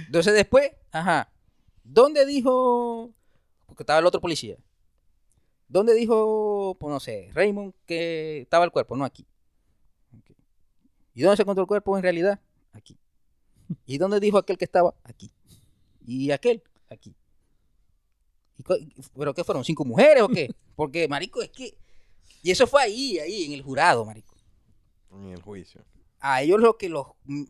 [0.07, 1.31] entonces después, ajá.
[1.83, 3.11] ¿Dónde dijo?
[3.67, 4.57] Porque estaba el otro policía.
[5.67, 8.95] ¿Dónde dijo, pues no sé, Raymond que estaba el cuerpo?
[8.95, 9.25] No, aquí.
[11.13, 12.39] ¿Y dónde se encontró el cuerpo en realidad?
[12.73, 12.97] Aquí.
[13.85, 14.93] ¿Y dónde dijo aquel que estaba?
[15.03, 15.31] Aquí.
[16.05, 16.61] ¿Y aquel?
[16.89, 17.15] Aquí.
[18.57, 18.75] ¿Y cu-
[19.17, 19.63] ¿Pero qué fueron?
[19.63, 20.53] ¿Cinco mujeres o qué?
[20.75, 21.77] Porque, marico, es que...
[22.43, 24.35] Y eso fue ahí, ahí, en el jurado, marico.
[25.11, 25.83] En el juicio.
[26.19, 27.07] A ellos lo que los...
[27.23, 27.43] mm,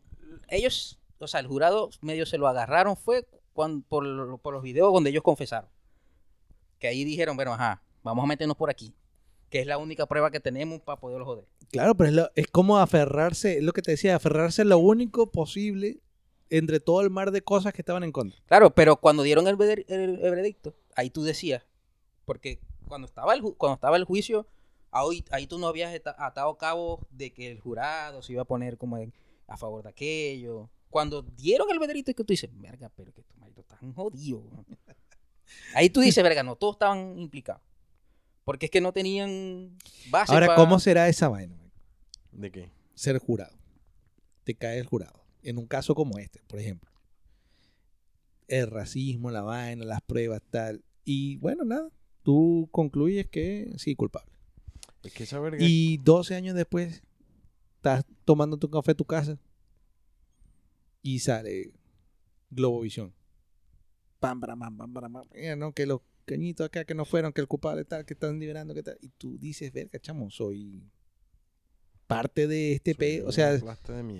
[0.48, 4.92] Ellos, o sea, el jurado medio se lo agarraron fue cuan- por, por los videos
[4.92, 5.68] donde ellos confesaron.
[6.78, 8.94] Que ahí dijeron, bueno, ajá, vamos a meternos por aquí.
[9.50, 11.46] Que es la única prueba que tenemos para poderlo joder.
[11.70, 14.78] Claro, pero es, lo- es como aferrarse, es lo que te decía, aferrarse a lo
[14.78, 16.00] único posible
[16.50, 18.40] entre todo el mar de cosas que estaban en contra.
[18.46, 21.64] Claro, pero cuando dieron el, veder- el- el veredicto, ahí tú decías,
[22.24, 24.46] porque cuando estaba el, cuando estaba el juicio,
[24.90, 28.76] ahí, ahí tú no habías atado cabo de que el jurado se iba a poner
[28.78, 29.12] como en-
[29.48, 30.70] a favor de aquello.
[30.90, 34.42] Cuando dieron el veredicto, es que tú dices, verga, pero que estos maritos están jodidos.
[34.52, 34.66] weón".
[35.74, 37.62] Ahí tú dices, verga, no, todos estaban implicados.
[38.46, 39.76] Porque es que no tenían
[40.08, 41.56] base Ahora, pa- ¿cómo será esa vaina?
[41.56, 41.72] man?
[42.30, 42.70] ¿De qué?
[42.94, 43.58] Ser jurado.
[44.44, 45.20] Te cae el jurado.
[45.42, 46.88] En un caso como este, por ejemplo.
[48.46, 50.84] El racismo, la vaina, las pruebas, tal.
[51.04, 51.90] Y bueno, nada.
[52.22, 54.30] Tú concluyes que sí, culpable.
[55.02, 55.58] Es que esa verga...
[55.60, 57.02] Y 12 años después,
[57.78, 59.38] estás tomando tu café en tu casa
[61.02, 61.72] y sale
[62.50, 63.12] Globovisión.
[64.20, 65.24] Pam, pam, pam, pam, pam, pam.
[65.34, 68.38] Mira, no, que los cañitos acá que no fueron, que el culpable tal, que están
[68.38, 68.98] liberando, que tal.
[69.00, 70.82] Y tú dices, verga, chamo, soy
[72.06, 73.22] parte de este pe...
[73.22, 73.52] O sea,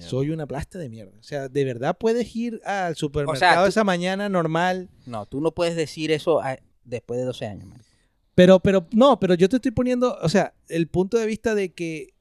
[0.08, 1.12] soy una plasta de mierda.
[1.18, 4.88] O sea, de verdad puedes ir al supermercado tú- esa mañana normal.
[5.06, 7.86] No, tú no puedes decir eso a- después de 12 años, marico.
[8.34, 11.72] Pero, pero, no, pero yo te estoy poniendo, o sea, el punto de vista de
[11.72, 12.12] que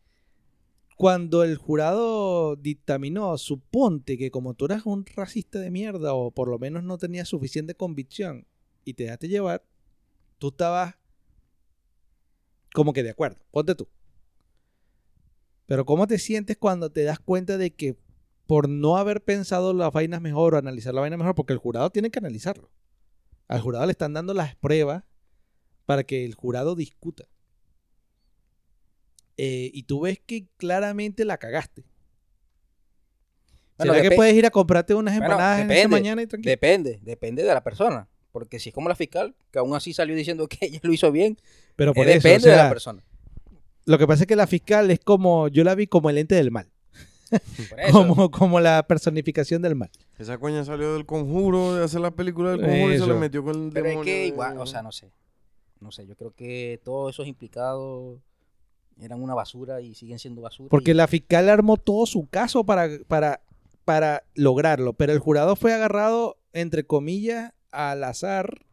[0.95, 6.47] cuando el jurado dictaminó, suponte que como tú eras un racista de mierda o por
[6.47, 8.47] lo menos no tenías suficiente convicción
[8.85, 9.63] y te dejaste llevar,
[10.37, 10.95] tú estabas
[12.73, 13.87] como que de acuerdo, ponte tú.
[15.65, 17.97] Pero ¿cómo te sientes cuando te das cuenta de que
[18.45, 21.89] por no haber pensado las vainas mejor o analizar la vaina mejor, porque el jurado
[21.89, 22.69] tiene que analizarlo.
[23.47, 25.03] Al jurado le están dando las pruebas
[25.85, 27.25] para que el jurado discuta.
[29.37, 31.85] Eh, y tú ves que claramente la cagaste.
[33.77, 36.27] Bueno, ¿Será que depe- puedes ir a comprarte unas Bueno, empanadas en esa mañana y
[36.27, 36.49] tranquilo?
[36.51, 38.07] Depende, depende de la persona.
[38.35, 41.09] Porque si es como la fiscal, que aún así salió diciendo que ella lo hizo
[41.09, 41.37] bien,
[41.77, 43.01] Pero eh, eso, depende o de la persona.
[43.85, 46.35] lo que pasa es que la fiscal es como, yo la vi como el ente
[46.35, 46.69] del mal,
[47.93, 49.89] como, como la personificación del mal.
[50.19, 53.41] Esa coña salió del conjuro, de hacer la película del conjuro y se le metió
[53.43, 54.13] con el Pero es demonio.
[54.13, 55.11] que igual, o sea, no sé.
[55.79, 58.19] No sé, yo creo que todos esos implicados
[58.99, 60.69] eran una basura y siguen siendo basura.
[60.69, 63.41] Porque y- la fiscal armó todo su caso para, para,
[63.85, 68.65] para lograrlo, pero el jurado fue agarrado, entre comillas, al azar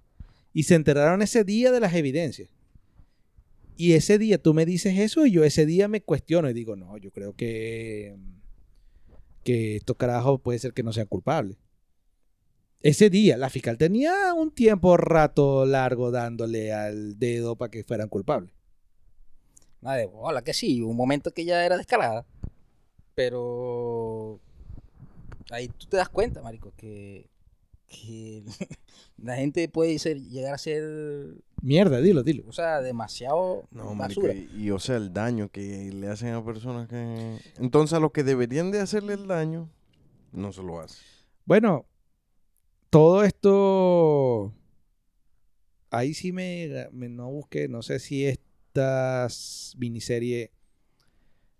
[0.52, 2.50] y se enteraron ese día de las evidencias.
[3.76, 6.76] Y ese día tú me dices eso y yo ese día me cuestiono y digo,
[6.76, 8.16] no, yo creo que,
[9.44, 11.56] que estos carajos puede ser que no sean culpables.
[12.80, 18.08] Ese día la fiscal tenía un tiempo rato largo dándole al dedo para que fueran
[18.08, 18.52] culpables.
[19.80, 22.24] Nada de bola, que sí, un momento que ya era descarada.
[23.14, 24.40] Pero
[25.50, 27.28] ahí tú te das cuenta, marico, que,
[27.92, 28.42] que
[29.18, 30.82] la gente puede ser, llegar a ser,
[31.60, 32.44] Mierda, dilo, dilo.
[32.48, 34.34] o sea, demasiado No, marico, basura.
[34.34, 37.38] y, y, o sea, el daño que le hacen a personas que...
[37.58, 39.70] Entonces a los que deberían de hacerle el daño,
[40.32, 41.04] no se lo hacen.
[41.44, 41.86] Bueno,
[42.90, 44.52] todo esto.
[45.90, 47.68] Ahí sí me, me- no busqué.
[47.68, 49.28] No sé si esta
[49.76, 50.50] miniserie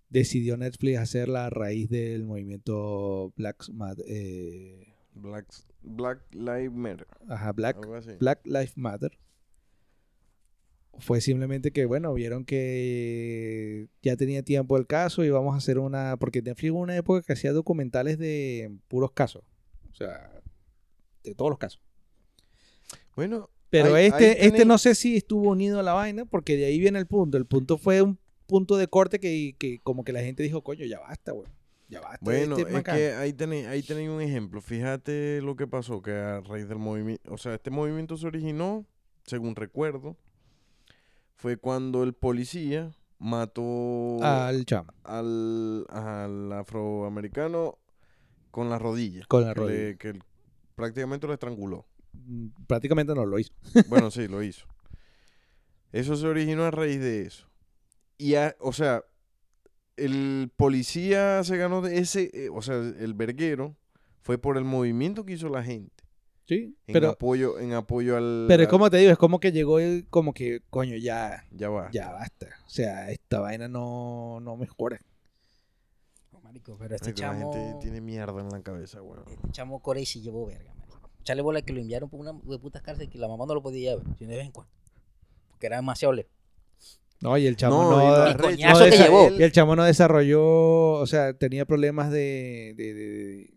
[0.08, 5.46] decidió Netflix hacerla a raíz del movimiento Black, Mat- eh, Black,
[5.82, 7.76] Black Lives Matter, ajá, Black.
[8.18, 9.18] Black Lives Matter.
[10.98, 15.78] Fue simplemente que, bueno, vieron que ya tenía tiempo el caso y vamos a hacer
[15.78, 16.16] una.
[16.18, 19.42] Porque Netflix hubo una época que hacía documentales de puros casos.
[19.90, 20.42] O sea,
[21.24, 21.80] de todos los casos.
[23.16, 26.78] Bueno, Pero este, este no sé si estuvo unido a la vaina, porque de ahí
[26.78, 27.38] viene el punto.
[27.38, 30.84] El punto fue un punto de corte que, que como que la gente dijo, coño,
[30.84, 31.48] ya basta, güey.
[31.92, 32.96] Ya de Bueno, este es macán".
[32.96, 34.60] que ahí tenéis, ahí tenéis un ejemplo.
[34.62, 38.86] Fíjate lo que pasó, que a raíz del movimiento, o sea, este movimiento se originó,
[39.24, 40.16] según recuerdo,
[41.36, 47.78] fue cuando el policía mató Al chamo, al, al afroamericano
[48.50, 49.24] con la rodilla.
[49.28, 49.96] con la le- rodilla.
[49.98, 50.22] que el-
[50.74, 51.86] prácticamente lo estranguló.
[52.14, 53.52] Mm, Prácticamente no lo hizo.
[53.88, 54.66] Bueno, sí, lo hizo.
[55.92, 57.46] Eso se originó a raíz de eso.
[58.18, 59.04] Y, a- o sea,
[60.04, 63.76] el policía se ganó de ese, eh, o sea, el verguero
[64.20, 66.04] fue por el movimiento que hizo la gente.
[66.44, 68.46] Sí, En pero, apoyo, en apoyo al.
[68.48, 71.68] pero es como te digo, es como que llegó el, como que, coño, ya, Ya
[71.70, 71.88] va.
[71.92, 72.48] ya basta.
[72.66, 75.00] O sea, esta vaina no, no mejora.
[76.32, 77.52] No, marico, pero este Marico, la chamo...
[77.52, 79.22] gente tiene mierda en la cabeza, weón.
[79.28, 81.10] Este chamo Corey sí llevó verga, marico.
[81.20, 83.62] Echarle bola que lo enviaron por una de putas cárcel que la mamá no lo
[83.62, 84.72] podía ver, sino de vez en cuando.
[85.48, 86.32] Porque era demasiado lejos.
[87.22, 89.28] No, y el chamo No, no, y lo no el coñazo que llevó.
[89.30, 90.42] Y el chamo no desarrolló,
[90.94, 93.54] o sea, tenía problemas de, de- de- de-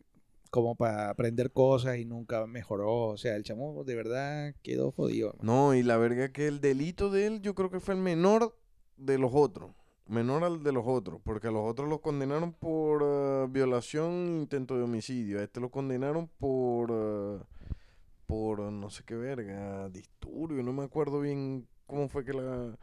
[0.51, 3.07] como para aprender cosas y nunca mejoró.
[3.07, 5.36] O sea, el chamo de verdad quedó jodido.
[5.41, 8.55] No, y la verga que el delito de él yo creo que fue el menor
[8.95, 9.72] de los otros.
[10.07, 11.20] Menor al de los otros.
[11.24, 15.39] Porque a los otros los condenaron por eh, violación, intento de homicidio.
[15.39, 16.89] A este lo condenaron por...
[16.93, 17.43] eh,
[18.28, 20.63] por no sé qué verga, disturbio.
[20.63, 22.78] No me acuerdo bien cómo fue que la...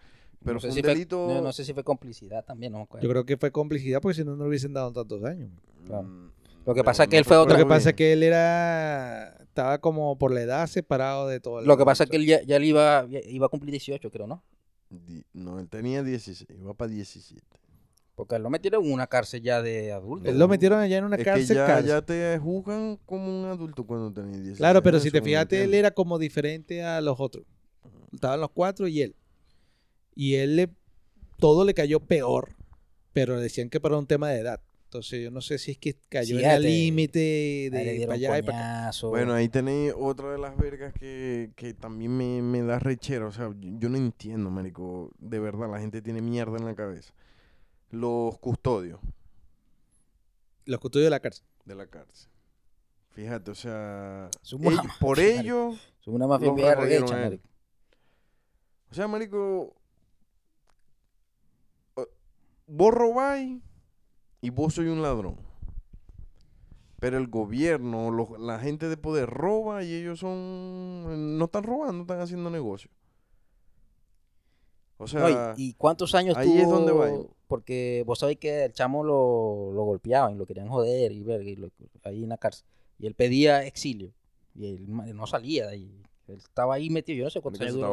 [0.45, 1.27] Pero no sé fue si un fue- delito...
[1.29, 3.05] no, no sé si fue complicidad también, no me acuerdo.
[3.05, 5.51] Yo creo que fue complicidad porque si no, no le hubiesen dado tantos años.
[5.87, 6.03] Claro.
[6.05, 6.31] mm,
[6.67, 9.37] Lo que pasa es que él fue otra- Lo que pasa es que él era,
[9.43, 11.61] estaba como por la edad separado de todo.
[11.61, 13.71] el Lo que pasa es que él ya, ya le iba, ya iba a cumplir
[13.73, 14.43] 18, creo, ¿no?
[15.33, 17.43] No, él tenía 16, iba para 17.
[18.15, 20.29] Porque él lo metieron en una cárcel ya de adulto.
[20.29, 21.49] Él lo metieron allá en una Es cárcel.
[21.49, 21.87] que ya, cárcel.
[21.89, 24.59] ya te juzgan como un adulto cuando tenés 16.
[24.59, 27.47] Claro, pero si te fijaste, él era como diferente a los otros.
[28.13, 29.17] Estaban los cuatro y él.
[30.15, 30.69] Y él le,
[31.39, 32.55] todo le cayó peor,
[33.13, 34.61] pero decían que para un tema de edad.
[34.85, 38.01] Entonces yo no sé si es que cayó Sí, en el te- límite le de
[38.07, 38.99] para allá y para acá.
[39.09, 43.27] Bueno, ahí tenéis otra de las vergas que, que también me, me da rechera.
[43.27, 45.11] O sea, yo, yo no entiendo, marico.
[45.19, 47.15] De verdad, la gente tiene mierda en la cabeza.
[47.91, 49.01] Los custodios
[50.67, 51.45] Los custodios de la cárcel.
[51.65, 52.29] de la cárcel.
[53.13, 54.29] Fíjate, o sea...
[54.51, 55.71] Ellos- por ello...
[56.01, 57.41] Es una mafia bien.
[58.91, 59.75] O sea, marico...
[62.75, 63.61] Vos robáis
[64.41, 65.37] y vos sois un ladrón.
[67.01, 71.37] Pero el gobierno, los- la gente de poder roba y ellos son...
[71.39, 72.91] No están robando, están haciendo negocio.
[74.99, 75.21] O sea...
[75.21, 77.11] No, y, y cuántos años ahí es donde va.
[77.49, 81.43] Porque vos sabés que el chamo lo, lo golpeaban y lo querían joder y ver
[81.47, 81.71] y lo-
[82.05, 82.65] ahí en la cárcel.
[82.99, 84.13] Y él pedía exilio.
[84.55, 86.03] Y él no salía de ahí.
[86.29, 87.19] Él estaba ahí metido.
[87.19, 87.89] Yo no sé cuántos años duró.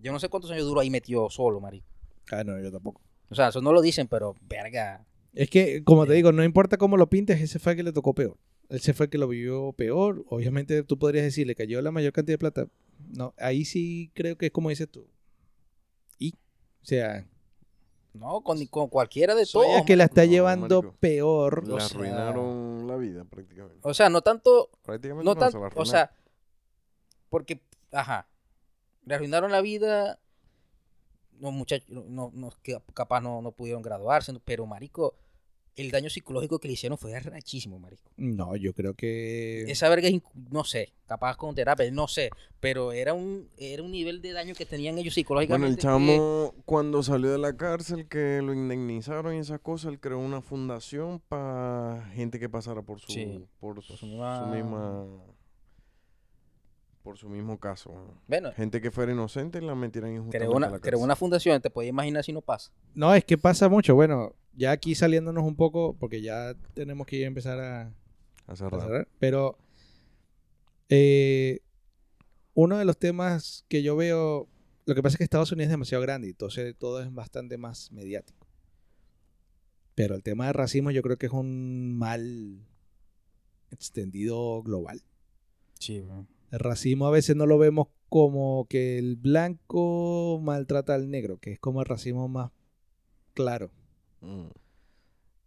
[0.00, 1.86] Yo no sé cuántos años duró ahí metido solo, marico.
[2.30, 3.02] Ah, no, yo tampoco.
[3.30, 5.04] O sea, eso no lo dicen, pero verga.
[5.32, 7.92] Es que, como te digo, no importa cómo lo pintes, ese fue el que le
[7.92, 8.36] tocó peor.
[8.68, 10.24] Ese fue el que lo vivió peor.
[10.28, 12.66] Obviamente tú podrías decir, le cayó la mayor cantidad de plata.
[13.10, 15.06] No, ahí sí creo que es como dices tú.
[16.18, 17.26] Y, o sea,
[18.14, 19.66] No, con, con cualquiera de todos.
[19.78, 20.98] el que la está No, llevando marico.
[21.00, 21.66] peor.
[21.68, 23.78] Le o sea- arruinaron la vida prácticamente.
[23.82, 26.10] O sea, no tanto Prácticamente No no, tan, se la o sea,
[27.28, 27.60] porque,
[27.92, 28.28] ajá,
[29.04, 30.18] le arruinaron la vida,
[31.40, 35.14] los muchachos, no, no, que capaz no, no pudieron graduarse, pero marico,
[35.76, 38.10] el daño psicológico que le hicieron fue arrachísimo, marico.
[38.16, 39.64] No, yo creo que...
[39.70, 42.30] Esa verga es, no sé, capaz con terapia, no sé,
[42.60, 45.68] pero era un, era un nivel de daño que tenían ellos Bueno, psicológicamente.
[45.72, 50.00] el que- chamo, cuando salió de la cárcel, que lo indemnizaron y esas cosas, él
[50.00, 55.06] creó una fundación para gente que pasara por su, Sí, por su, su misma- misma-
[57.06, 57.92] por su mismo caso.
[57.92, 58.20] ¿no?
[58.26, 60.96] bueno, Gente que fuera inocente la metieran injustamente creó a una, cárcel.
[60.96, 62.72] una fundación, te puedes imaginar si no pasa.
[62.96, 63.94] No, es que pasa mucho.
[63.94, 69.56] Bueno, ya aquí saliéndonos un poco, porque ya tenemos que empezar a, cerrar, pero
[70.88, 71.60] eh,
[72.54, 74.48] uno de los temas que yo veo,
[74.84, 77.92] lo que pasa es que Estados Unidos es demasiado grande, entonces todo es bastante más
[77.92, 78.48] mediático.
[79.94, 82.66] Pero el tema de racismo yo creo que es un mal
[83.70, 85.02] extendido global.
[85.78, 86.02] Sí,
[86.50, 91.52] El racismo a veces no lo vemos como que el blanco maltrata al negro, que
[91.52, 92.50] es como el racismo más
[93.34, 93.70] claro.
[94.20, 94.46] Mm,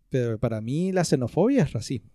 [0.10, 2.10] Pero para mí la xenofobia es racismo.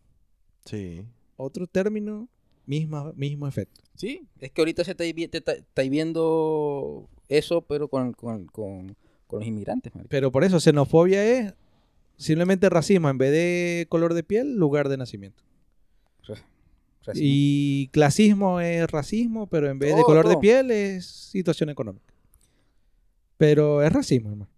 [0.64, 1.04] Sí.
[1.36, 2.28] Otro término,
[2.66, 3.80] misma, mismo efecto.
[3.96, 8.46] Sí, es que ahorita se está, vi- te está, está viendo eso, pero con, con,
[8.46, 10.10] con, con los inmigrantes, marico.
[10.10, 11.54] Pero por eso, xenofobia es
[12.16, 13.08] simplemente racismo.
[13.08, 15.42] En vez de color de piel, lugar de nacimiento.
[17.04, 17.26] Racismo.
[17.28, 22.12] Y clasismo es racismo, pero en vez de color de piel es situación económica.
[23.36, 24.50] Pero es racismo, hermano.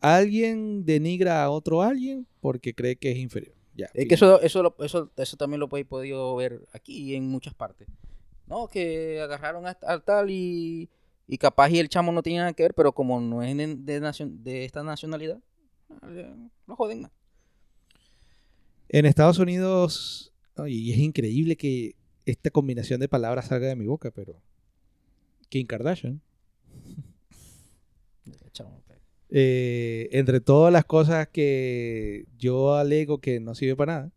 [0.00, 3.54] Alguien denigra a otro alguien porque cree que es inferior.
[3.76, 7.54] Ya, Es que eso, eso, eso, eso también lo habéis podido ver aquí en muchas
[7.54, 7.86] partes.
[8.46, 10.88] No, que agarraron a- al tal y,
[11.28, 13.76] y capaz y el chamo no tiene nada que ver, pero como no es de,
[13.76, 15.38] de nacion- de esta nacionalidad,
[16.66, 17.10] lo joden más.
[18.88, 20.27] En Estados Unidos,
[20.58, 20.66] ¿no?
[20.66, 21.94] y es increíble que
[22.26, 24.40] esta combinación de palabras salga de mi boca, pero
[25.48, 26.20] Kim Kardashian,
[29.30, 34.12] eh, entre todas las cosas que yo alego que no sirve para nada,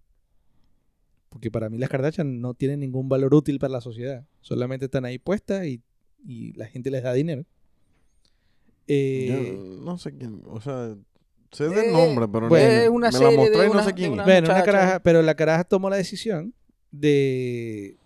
[1.30, 4.26] Porque para mí las Kardashian no tienen ningún valor útil para la sociedad.
[4.42, 5.82] Solamente están ahí puestas y,
[6.26, 7.46] y la gente les da dinero.
[8.88, 10.98] Eh, Yo no sé quién, o sea,
[11.52, 13.80] sé del Eh, nombre, pero bueno, es una me serie la de mostré y no
[13.82, 14.12] sé de quién.
[14.14, 14.28] una- es.
[14.28, 16.54] bueno, una caraja, pero la caraja tomó la decisión
[16.91, 17.97] de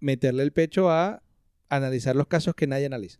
[0.00, 1.22] meterle el pecho a
[1.68, 3.18] analizar los casos que nadie analiza.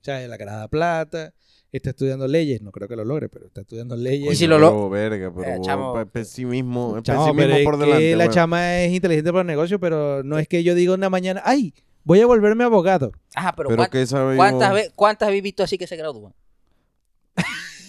[0.00, 1.32] O sea, la caraja da plata,
[1.70, 4.32] está estudiando leyes, no creo que lo logre, pero está estudiando leyes.
[4.32, 5.94] Y si lo Pero, verga, pero Eh, chamo.
[5.94, 8.16] pe- pesimismo, Chamo, pesimismo pero es por que delante.
[8.16, 11.40] la chama es inteligente para el negocio, pero no es que yo diga una mañana,
[11.44, 11.72] ay,
[12.04, 13.12] voy a volverme abogado.
[13.34, 16.34] Ajá, pero, Pero ¿cuán- qué sabe ¿cuántas, ve- ¿cuántas has visto así que se gradúan?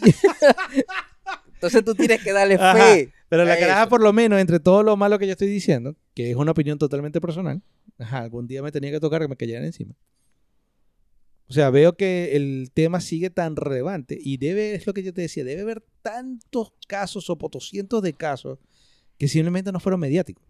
[1.54, 3.14] Entonces tú tienes que darle Ajá, fe.
[3.30, 6.30] Pero la caraja, por lo menos, entre todo lo malo que yo estoy diciendo, que
[6.30, 7.62] es una opinión totalmente personal,
[7.98, 9.96] ajá, algún día me tenía que tocar que me cayeran encima.
[11.48, 15.14] O sea, veo que el tema sigue tan relevante y debe, es lo que yo
[15.14, 18.60] te decía, debe haber tantos casos o potoscientos de casos
[19.18, 20.46] que simplemente no fueron mediáticos.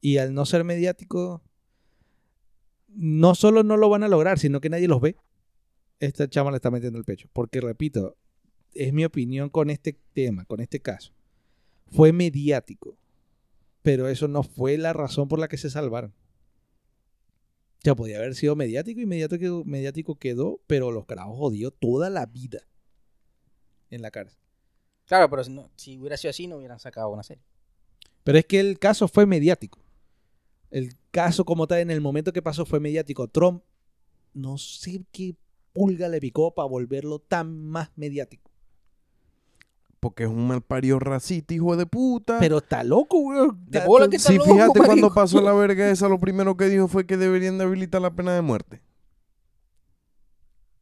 [0.00, 1.40] Y al no ser mediáticos,
[2.88, 5.16] no solo no lo van a lograr, sino que nadie los ve.
[5.98, 7.28] Esta chama le está metiendo el pecho.
[7.32, 8.16] Porque, repito,
[8.76, 11.12] es mi opinión con este tema, con este caso.
[11.86, 12.96] Fue mediático.
[13.82, 16.12] Pero eso no fue la razón por la que se salvaron.
[17.82, 22.26] Ya podía haber sido mediático y mediático, mediático quedó, pero los carajos jodió toda la
[22.26, 22.60] vida
[23.90, 24.40] en la cárcel.
[25.04, 27.44] Claro, pero si, no- si hubiera sido así, no hubieran sacado una serie.
[28.24, 29.78] Pero es que el caso fue mediático.
[30.70, 33.28] El caso como tal, en el momento que pasó, fue mediático.
[33.28, 33.62] Trump,
[34.34, 35.36] no sé qué
[35.72, 38.45] pulga le picó para volverlo tan más mediático.
[40.06, 42.38] Porque es un mal parido racista, hijo de puta.
[42.38, 43.64] Pero está loco, weón.
[43.66, 46.66] De bola que está Sí, loco, fíjate cuando pasó la verga esa, lo primero que
[46.68, 48.80] dijo fue que deberían de habilitar la pena de muerte.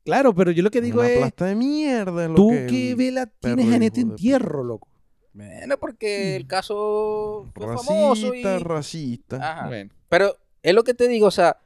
[0.05, 2.25] Claro, pero yo lo que digo Una es, plasta de mierda.
[2.25, 4.13] es lo tú que qué el vela tienes en este puta.
[4.13, 4.89] entierro, loco.
[5.33, 8.43] Bueno, porque el caso fue Racista, famoso y...
[8.43, 9.37] racista.
[9.53, 9.67] Ajá.
[9.69, 11.57] Bueno, Pero es lo que te digo, o sea,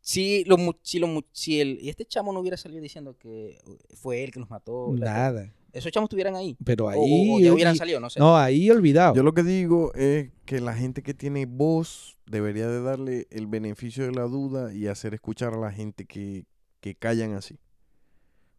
[0.00, 3.16] si, lo, mu- si, lo, mu- si el, y este chamo no hubiera salido diciendo
[3.16, 3.58] que
[3.94, 5.52] fue él que los mató, la- nada.
[5.74, 6.56] Esos chamos estuvieran ahí.
[6.64, 7.30] Pero O- ahí...
[7.32, 8.18] o, ya hubieran y- salido, no sé.
[8.20, 9.14] no, ahí olvidado.
[9.14, 13.46] Yo lo que digo es que la gente que tiene voz debería de darle el
[13.46, 16.46] beneficio de la duda y hacer escuchar a la gente que,
[16.80, 17.58] que callan así.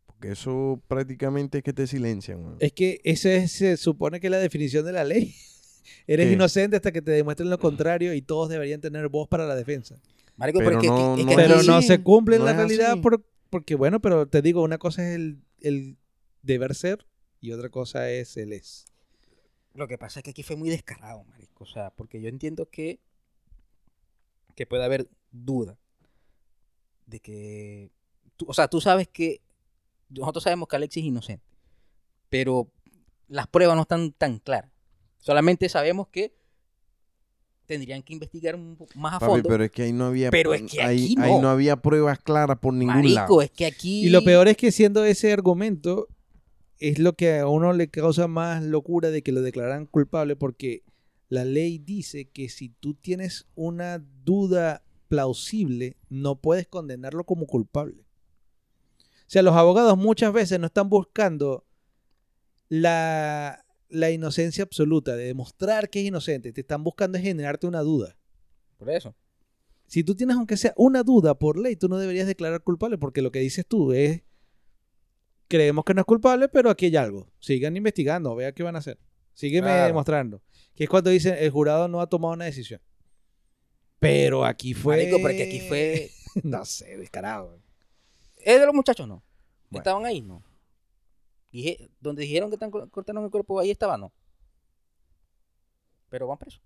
[0.05, 2.55] Porque eso prácticamente es que te silencian.
[2.59, 5.33] Es que ese es- se supone que es la definición de la ley.
[6.07, 6.33] Eres ¿Qué?
[6.33, 9.95] inocente hasta que te demuestren lo contrario y todos deberían tener voz para la defensa.
[10.37, 12.45] Marico, Pero pero, es que- no- es que no Pero no se cumple en no
[12.47, 15.97] la realidad por- porque, bueno, pero te digo, una cosa es el, el
[16.45, 17.05] deber ser
[17.41, 18.85] y otra cosa es el es.
[19.73, 21.63] Lo que pasa es que aquí fue muy descarado, marico.
[21.65, 22.99] O sea, porque yo entiendo que,
[24.55, 25.77] que puede haber duda
[27.05, 27.91] de que...
[28.37, 29.41] tú- o sea, tú sabes que...
[30.09, 31.45] Nosotros sabemos que Alexis es inocente.
[32.29, 32.71] Pero
[33.27, 34.71] las pruebas no están tan claras.
[35.17, 36.33] Solamente sabemos que
[37.65, 39.49] tendrían que investigar un po- más a Papi, fondo.
[39.49, 41.41] pero es que ahí no había Pero es que ahí, aquí ahí no.
[41.41, 43.41] no había pruebas claras por ningún Marico, lado.
[43.41, 44.05] es que aquí...
[44.05, 46.07] Y lo peor es que siendo ese argumento
[46.79, 50.83] es lo que a uno le causa más locura de que lo declaran culpable porque
[51.29, 58.05] la ley dice que si tú tienes una duda plausible, no puedes condenarlo como culpable.
[59.21, 61.65] O sea, los abogados muchas veces no están buscando
[62.69, 68.17] la, la inocencia absoluta, de demostrar que es inocente, te están buscando generarte una duda.
[68.77, 69.15] Por eso.
[69.87, 73.21] Si tú tienes aunque sea una duda por ley, tú no deberías declarar culpable porque
[73.21, 74.23] lo que dices tú es
[75.47, 77.27] creemos que no es culpable, pero aquí hay algo.
[77.39, 78.97] Sigan investigando, vea qué van a hacer.
[79.33, 79.87] Sígueme Claro.
[79.87, 80.41] demostrando.
[80.75, 82.81] Que es cuando dicen el jurado no ha tomado una decisión.
[83.99, 86.11] Pero aquí fue Marico, pero es que aquí fue...
[86.43, 87.59] no sé, descarado.
[88.37, 89.07] ¿Es de los muchachos?
[89.07, 89.23] No.
[89.69, 89.81] Bueno.
[89.81, 90.21] ¿Estaban ahí?
[90.21, 90.43] No.
[91.51, 94.11] Dije, donde dijeron que están, cor- cortaron el cuerpo, ahí estaba, no.
[96.09, 96.61] Pero van presos.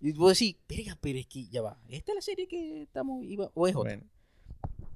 [0.00, 1.78] Y vos decís, verga, pero es que ya va.
[1.88, 3.94] ¿Esta es la serie que estamos, iba, o es otra?
[3.96, 4.10] Bueno,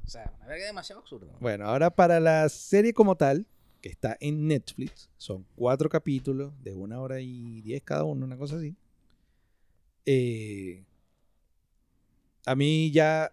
[0.05, 1.27] O sea, una verga demasiado absurda.
[1.33, 1.39] ¿no?
[1.41, 3.47] bueno, ahora para la serie como tal,
[3.81, 8.37] que está en Netflix, son cuatro capítulos de una hora y diez cada uno, una
[8.37, 8.75] cosa así.
[10.07, 10.85] Eh,
[12.47, 13.33] a mí ya,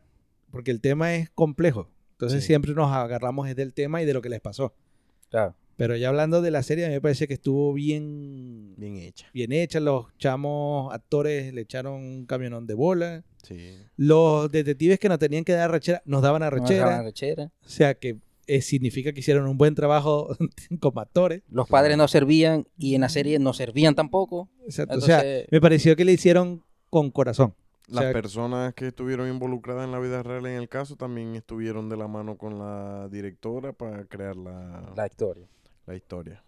[0.51, 2.47] porque el tema es complejo, entonces Sí.
[2.47, 4.73] siempre nos agarramos es del tema y de lo que les pasó.
[5.29, 5.55] Claro.
[5.77, 9.27] Pero ya hablando de la serie, a mí me parece que estuvo bien, Bien hecha.
[9.33, 9.79] bien hecha.
[9.79, 13.23] Los chamos actores le echaron un camionón de bola.
[13.43, 13.77] Sí.
[13.95, 17.51] Los detectives que nos tenían que dar arrechera, nos daban dejaban arrechera.
[17.65, 18.17] O sea que
[18.47, 20.35] eh, significa que hicieron un buen trabajo
[20.79, 21.43] como actores.
[21.49, 24.49] Los padres no servían y en la serie no servían tampoco.
[24.65, 24.97] Exacto.
[24.97, 27.53] o sea, me pareció que le hicieron con corazón.
[27.89, 31.35] O Las sea, personas que estuvieron involucradas en la vida real en el caso también
[31.35, 35.47] estuvieron de la mano con la directora para crear la, La historia.
[35.85, 36.43] la historia.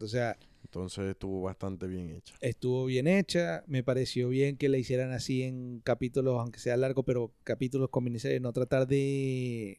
[0.00, 0.36] O sea,
[0.66, 2.34] Entonces estuvo bastante bien hecha.
[2.40, 3.62] estuvo bien hecha.
[3.68, 8.02] Me pareció bien que la hicieran así en capítulos, aunque sea largo, pero capítulos con
[8.04, 8.40] miniseries.
[8.42, 9.78] No tratar de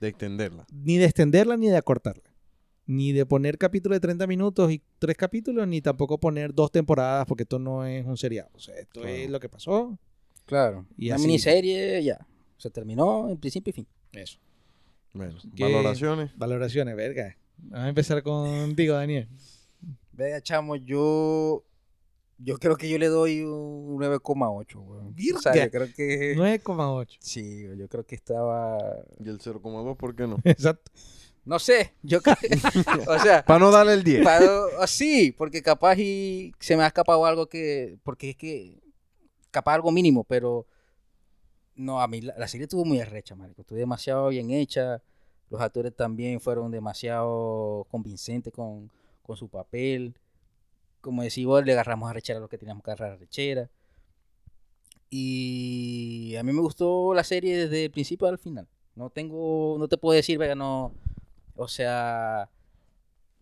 [0.00, 0.64] De extenderla.
[0.72, 2.22] ni de extenderla ni de acortarla.
[2.86, 7.26] Ni de poner capítulos de 30 minutos y tres capítulos, ni tampoco poner dos temporadas,
[7.26, 8.50] porque esto no es un seriado.
[8.54, 9.08] O sea, esto Claro.
[9.16, 9.98] es lo que pasó.
[10.46, 10.86] Claro.
[10.96, 11.26] Y Una así.
[11.26, 12.26] miniserie ya.
[12.58, 13.86] Se terminó en principio y fin.
[14.12, 14.38] Eso.
[15.14, 16.36] Bueno, ¿Qué- valoraciones.
[16.38, 17.36] Valoraciones, verga.
[17.58, 19.28] Vamos a empezar contigo, Daniel.
[20.22, 21.64] Vea, chamo, yo.
[22.38, 25.14] Yo creo que yo le doy un 9,8, weón.
[25.36, 26.34] O sea, yo creo que.
[26.36, 27.16] 9,8.
[27.20, 28.78] Sí, yo creo que estaba.
[29.20, 30.38] Y el 0,2, ¿por qué no?
[30.44, 30.90] Exacto.
[31.44, 32.36] No sé, yo creo.
[33.08, 34.24] o sea, Para no darle el 10.
[34.24, 34.48] para-
[34.80, 37.98] así, porque capaz y se me ha escapado algo que.
[38.04, 38.80] Porque es que.
[39.50, 40.66] Capaz algo mínimo, pero.
[41.74, 43.62] No, a mí la, la serie estuvo muy arrecha, marico.
[43.62, 45.02] Estuvo demasiado bien hecha.
[45.50, 48.90] Los actores también fueron demasiado convincentes con,
[49.22, 50.14] con su papel.
[51.00, 53.70] Como igual le agarramos a rechera lo que teníamos que agarrar a rechera.
[55.10, 58.66] Y a mí me gustó la serie desde el principio al final.
[58.94, 60.94] No tengo, no te puedo decir, venga, no,
[61.56, 62.50] o sea,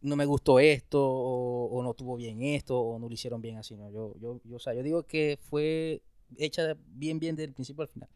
[0.02, 3.76] no me gustó esto, o, no tuvo bien esto, o no lo hicieron bien así,
[3.76, 3.90] no.
[3.90, 6.02] Yo, yo, yo, o sea, yo digo que fue
[6.38, 8.08] hecha bien, bien desde el principio al final.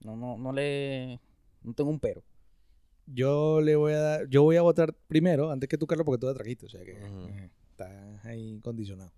[0.00, 1.20] No, no, no le,
[1.62, 2.22] no tengo un pero.
[3.12, 6.20] Yo le voy a dar, yo voy a votar primero, antes que tú, Carlos, porque
[6.20, 9.12] tú la trajiste, o sea que eh, estás ahí condicionado.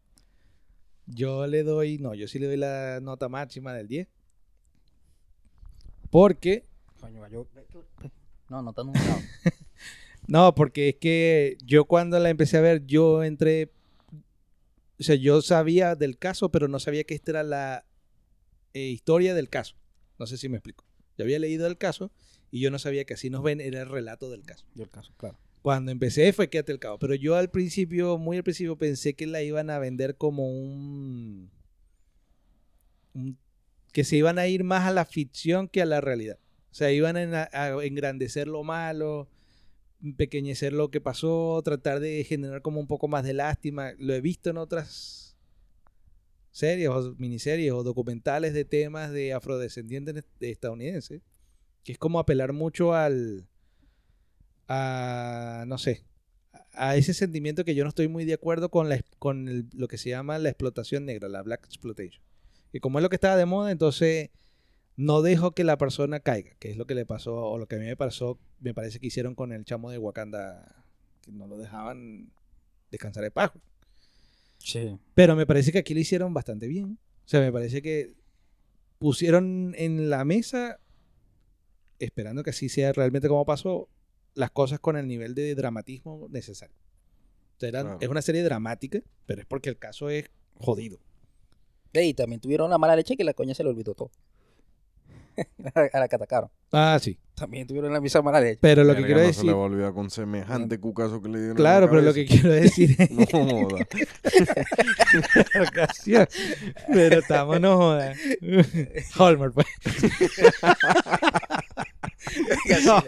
[1.06, 4.08] Yo le doy, no, yo sí le doy la nota máxima del 10.
[6.10, 6.64] Porque,
[7.00, 7.46] Coño, yo,
[8.48, 9.20] no, no está numerado.
[10.26, 13.72] no, porque es que yo cuando la empecé a ver, yo entré,
[14.98, 17.84] o sea, yo sabía del caso, pero no sabía que esta era la
[18.72, 19.74] eh, historia del caso.
[20.18, 20.84] No sé si me explico.
[21.18, 22.10] Yo había leído el caso
[22.52, 24.64] y yo no sabía que así nos ven, era el relato del caso.
[25.16, 25.36] Claro.
[25.62, 26.98] Cuando empecé fue quédate el cabo.
[27.00, 31.50] Pero yo al principio, muy al principio, pensé que la iban a vender como un,
[33.14, 33.38] un-
[33.92, 36.38] que se iban a ir más a la ficción que a la realidad.
[36.70, 39.28] O sea, iban a, a engrandecer lo malo,
[40.16, 43.92] pequeñecer lo que pasó, tratar de generar como un poco más de lástima.
[43.98, 45.36] Lo he visto en otras
[46.50, 51.22] series o miniseries o documentales de temas de afrodescendientes de estadounidenses,
[51.84, 53.46] que es como apelar mucho al
[54.68, 56.04] a, no sé,
[56.72, 59.88] a ese sentimiento que yo no estoy muy de acuerdo con, la, con el- lo
[59.88, 62.22] que se llama la explotación negra, la black exploitation.
[62.72, 64.30] Y como es lo que estaba de moda, entonces
[64.96, 67.76] no dejo que la persona caiga, que es lo que le pasó, o lo que
[67.76, 70.84] a mí me pasó, me parece que hicieron con el chamo de Wakanda,
[71.22, 72.30] que no lo dejaban
[72.90, 73.52] descansar de paz.
[74.58, 74.96] Sí.
[75.14, 76.98] Pero me parece que aquí lo hicieron bastante bien.
[77.24, 78.14] O sea, me parece que
[78.98, 80.78] pusieron en la mesa,
[81.98, 83.88] esperando que así sea realmente como pasó,
[84.34, 86.74] las cosas con el nivel de dramatismo necesario.
[87.56, 87.98] O sea, eran- Claro.
[88.00, 90.98] Es una serie dramática, pero es porque el caso es jodido.
[91.92, 94.10] Y también tuvieron la mala leche que la coña se le olvidó todo.
[95.92, 96.50] a la que atacaron.
[96.72, 97.18] Ah, sí.
[97.34, 98.58] También tuvieron la misma mala leche.
[98.60, 99.40] Pero lo que quiero no decir...
[99.40, 101.56] Se le volvió con semejante cucazo que le dieron.
[101.56, 103.10] Claro, la pero lo que quiero decir es...
[103.10, 103.86] No joda.
[105.68, 106.26] ocasión.
[106.92, 108.18] Pero estamos, no jodas.
[109.18, 109.66] Hallmark, pues.
[112.84, 113.02] No.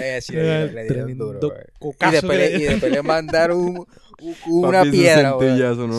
[0.00, 1.40] Eh, sí, le dieron- le dieron Tremendo duro,
[1.80, 1.94] güey.
[2.08, 2.74] Y después, le, le y dieron.
[2.74, 3.86] después le mandaron un-
[4.20, 5.40] un- una Papi, piedra, no,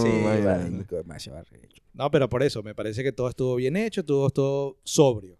[0.04, 0.70] Sí, imagínate.
[0.72, 1.82] marico, demasiado arrecho.
[1.94, 5.38] No, pero por eso, me parece que todo estuvo bien hecho, todo estuvo sobrio.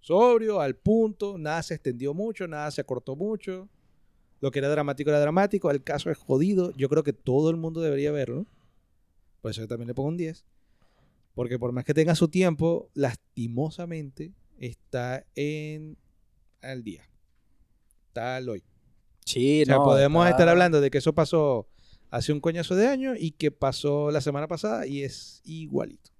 [0.00, 3.68] Sobrio, al punto, nada se extendió mucho, nada se acortó mucho.
[4.40, 6.72] Lo que era dramático era dramático, el caso es jodido.
[6.76, 8.46] Yo creo que todo el mundo debería verlo.
[9.42, 10.44] Por eso yo también le pongo un 10.
[11.34, 15.96] Porque por más que tenga su tiempo, lastimosamente está en
[16.62, 17.02] al día.
[18.08, 18.62] Está al hoy.
[19.24, 21.68] Sí, O sea, no, podemos está- estar hablando de que eso pasó
[22.10, 26.10] hace un coñazo de años y que pasó la semana pasada y es igualito.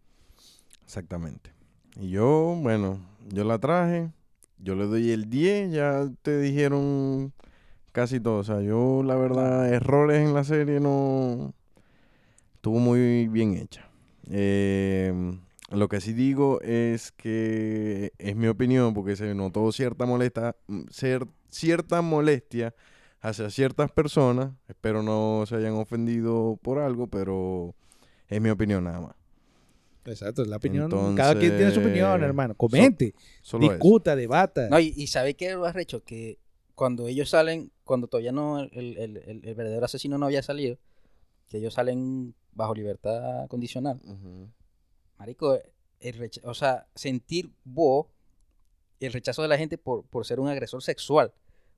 [0.85, 1.53] Exactamente.
[2.01, 3.01] Y yo, bueno,
[3.33, 4.11] yo la traje.
[4.59, 5.73] Yo le doy el 10.
[5.73, 7.33] Ya te dijeron
[7.93, 8.39] casi todo.
[8.39, 11.55] O sea, yo, la verdad, errores en la serie no.
[12.57, 13.89] Estuvo muy bien hecha.
[14.31, 15.13] Eh,
[15.71, 20.83] lo que sí digo es que es mi opinión, porque se notó cierta molesta, mm,
[20.87, 22.75] cer- cierta molestia
[23.21, 24.51] hacia ciertas personas.
[24.69, 27.75] Espero no se hayan ofendido por algo, pero
[28.29, 29.15] es mi opinión nada más.
[30.05, 30.89] Exacto, es la opinión.
[31.17, 32.55] cada quien tiene su opinión, hermano.
[32.55, 33.59] Comente, eso.
[33.59, 34.69] discuta, debata.
[34.71, 36.03] No, y, y ¿sabe qué lo arrecho?
[36.03, 36.39] Que
[36.75, 40.79] cuando ellos salen, cuando todavía no, el, el, el- el verdadero asesino no había salido,
[41.49, 44.01] que ellos salen bajo libertad condicional.
[44.05, 44.49] Ujú.
[45.19, 45.59] Marico,
[46.01, 48.07] el o sea, sentir vos
[49.01, 51.33] el rechazo de la gente por, por ser un agresor sexual.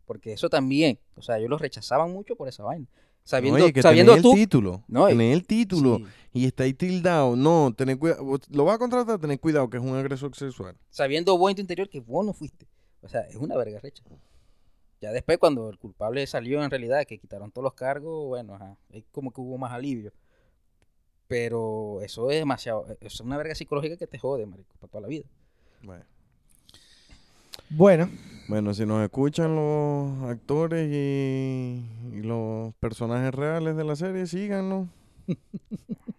[0.06, 2.86] Porque eso también, o sea, ellos los rechazaban mucho por esa vaina.
[3.22, 4.32] Sabiendo, Oye, que sabiendo tenés tú.
[4.32, 4.84] el título.
[4.88, 5.98] No, tenés el título.
[5.98, 6.04] Sí.
[6.32, 7.36] Y está ahí tildado.
[7.36, 8.24] No, tenés cuidado.
[8.48, 10.76] Lo vas a contratar, tenés cuidado que es un agresor sexual.
[10.88, 12.66] sabiendo vos en tu interior que vos no fuiste.
[13.02, 14.02] O sea, es una verga recha.
[15.00, 18.76] Ya después, cuando el culpable salió en realidad, que quitaron todos los cargos, bueno, ajá,
[18.90, 20.12] es como que hubo más alivio.
[21.30, 25.02] Pero eso es demasiado, eso es una verga psicológica que te jode, marico, para toda
[25.02, 25.26] la vida.
[25.80, 26.04] Bueno.
[27.68, 28.10] Bueno,
[28.48, 31.84] Bueno, si nos escuchan los actores y,
[32.16, 34.88] y los personajes reales de la serie, síganos.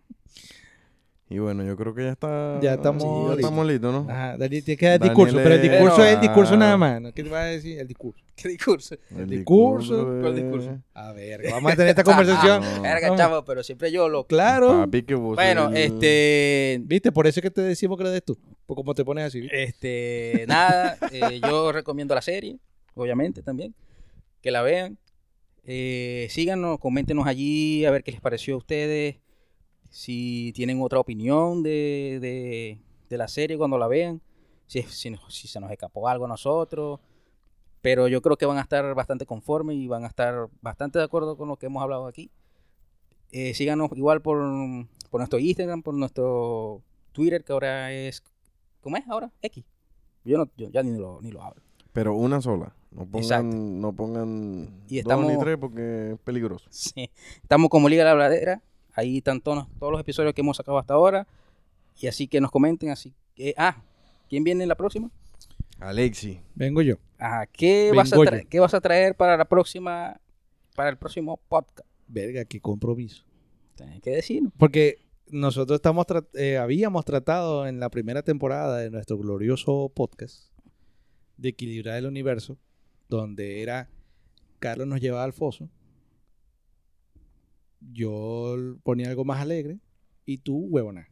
[1.31, 2.59] y bueno, yo creo que ya está.
[2.61, 3.39] Ya estamos sí, ya listos.
[3.39, 4.11] estamos listos, ¿no?
[4.11, 6.77] ajá, Daniel tiene que dar el Daniel discurso, pero el discurso es el discurso nada
[6.77, 7.01] más.
[7.01, 7.13] ¿no?
[7.13, 7.79] ¿Qué te vas a decir?
[7.79, 8.21] El discurso.
[8.35, 8.95] ¿Qué discurso?
[9.15, 10.77] El discurso, ¿cuál de- discurso?
[10.93, 12.61] A ver, vamos a tener esta conversación.
[12.75, 12.81] No.
[12.81, 14.25] Verga, chavo, pero siempre yo lo...
[14.25, 14.79] Claro.
[14.81, 16.79] Papi, que vos Bueno, el- este...
[16.83, 17.11] ¿Viste?
[17.11, 18.37] Por eso es que te decimos que lo des tú.
[18.65, 19.47] Por cómo te pones así.
[19.51, 22.57] Este, nada, eh, yo recomiendo la serie,
[22.93, 23.73] obviamente también,
[24.41, 24.97] que la vean.
[25.63, 29.17] Eh, síganos, coméntenos allí a ver qué les pareció a ustedes,
[29.91, 34.21] si tienen otra opinión de, de- de la serie cuando la vean,
[34.65, 36.99] si, si, si se nos escapó algo a nosotros,
[37.81, 41.05] pero yo creo que van a estar bastante conformes y van a estar bastante de
[41.05, 42.31] acuerdo con lo que hemos hablado aquí.
[43.31, 44.39] Eh, síganos igual por,
[45.09, 46.81] por nuestro Instagram, por nuestro
[47.11, 48.23] Twitter, que ahora es
[48.81, 49.31] ¿Cómo es ahora?
[49.41, 49.63] X.
[50.23, 51.61] Yo, no, yo ya ni lo, ni lo hablo.
[51.93, 52.73] Pero una sola.
[52.91, 53.49] No Exacto.
[53.51, 56.65] pongan, no pongan Y dos estamos- ni tres porque es peligroso.
[56.71, 57.09] Sí.
[57.41, 58.61] Estamos como Liga de la Bladera.
[58.93, 61.27] Ahí están todos, todos los episodios que hemos sacado hasta ahora.
[61.99, 62.89] Y así que nos comenten.
[62.89, 63.81] Así que, ah,
[64.29, 65.09] ¿quién viene en la próxima?
[65.79, 66.39] Alexi.
[66.55, 66.95] Vengo yo.
[67.17, 68.23] Ajá, ¿qué, vas a yo.
[68.49, 70.19] ¿qué vas a traer para la próxima,
[70.75, 71.87] para el próximo podcast?
[72.07, 73.23] Verga, qué compromiso.
[73.75, 74.53] Tienes que decirnos.
[74.57, 74.97] Porque
[75.27, 80.51] nosotros estamos tra- eh, habíamos tratado en la primera temporada de nuestro glorioso podcast
[81.37, 82.57] de equilibrar el universo,
[83.09, 83.89] donde era
[84.59, 85.69] Carlos nos llevaba al foso,
[87.81, 89.79] yo ponía algo más alegre
[90.25, 91.07] y tú huevona.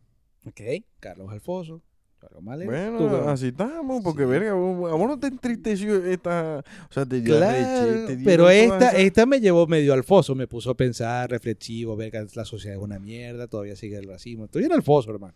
[0.46, 0.62] Ok.
[1.00, 1.82] Carlos al foso,
[2.20, 2.76] tú algo más alegre.
[2.76, 3.32] tú, Bueno, huevona.
[3.34, 4.30] así estamos, porque Sí.
[4.30, 8.16] verga, vos- a vos no te entristeció esta, o sea, te dio Claro, arreche, te
[8.18, 12.12] dio pero esta, esta me llevó medio al foso, me puso a pensar, reflexivo, ver
[12.12, 14.46] que la sociedad es una mierda, todavía sigue el racismo.
[14.46, 15.34] Estoy en el foso, hermano.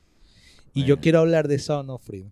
[0.76, 2.31] Y yo quiero hablar de Son of Freedom.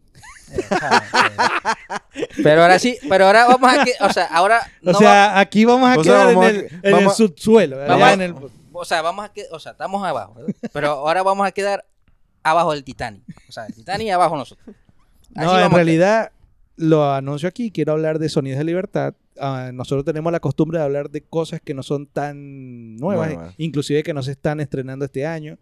[2.43, 5.63] Pero ahora sí, pero ahora vamos a que, o sea, ahora O no sea, aquí
[5.65, 7.77] vamos a O sea, quedar vamos a en el, en el vamos subsuelo.
[7.77, 7.97] ¿verdad?
[7.99, 8.35] vamos En el-
[8.71, 10.53] o sea, vamos a que, o sea, estamos abajo, ¿verdad?
[10.73, 11.85] pero ahora vamos a quedar
[12.43, 13.23] abajo del Titanic.
[13.47, 14.75] O sea, el Titanic y abajo nosotros.
[15.35, 16.31] Así no, en realidad
[16.75, 19.13] lo anuncio aquí, quiero hablar de Sonidos de Libertad.
[19.39, 23.55] Ah, nosotros tenemos la costumbre de hablar de cosas que no son tan nuevas, Nuevas.
[23.57, 25.57] inclusive que no se están estrenando este año,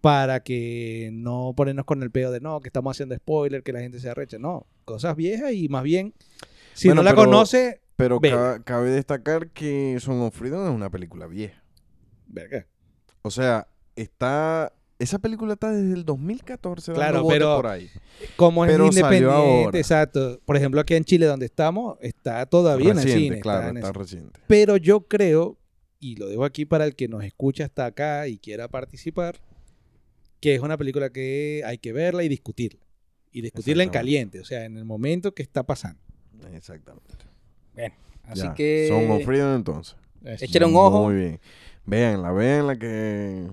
[0.00, 3.80] para que no ponernos con el pedo de no, que estamos haciendo spoiler, que la
[3.80, 4.38] gente se arrecha.
[4.38, 6.14] No, cosas viejas y más bien,
[6.72, 10.74] si Bueno, no la pero- conoce, Pero ca- cabe destacar que Son of Freedom es
[10.74, 11.59] una película vieja.
[12.30, 12.66] Verga.
[13.22, 13.66] O sea,
[13.96, 14.72] está...
[14.98, 17.88] Esa película está desde el 2014 dando Claro, bote pero- por ahí.
[18.36, 19.78] Como es Pero salió independiente, ahora.
[19.78, 20.40] exacto.
[20.44, 23.36] Por ejemplo, aquí en Chile donde estamos, está todavía en el cine.
[23.36, 24.40] está claro, en está reciente.
[24.46, 25.56] Pero yo creo,
[26.00, 29.40] y lo digo aquí para el que nos escucha hasta acá y quiera participar,
[30.38, 32.80] que es una película que hay que verla y discutirla.
[33.32, 36.00] Y discutirla en caliente, o sea, en el momento que está pasando.
[36.52, 37.14] Exactamente.
[37.74, 37.94] Bueno,
[38.24, 39.96] así Ya, que Son Freedom entonces.
[40.24, 41.04] Échale un ojo.
[41.04, 41.40] Muy bien.
[41.86, 43.50] Véanla, véanla que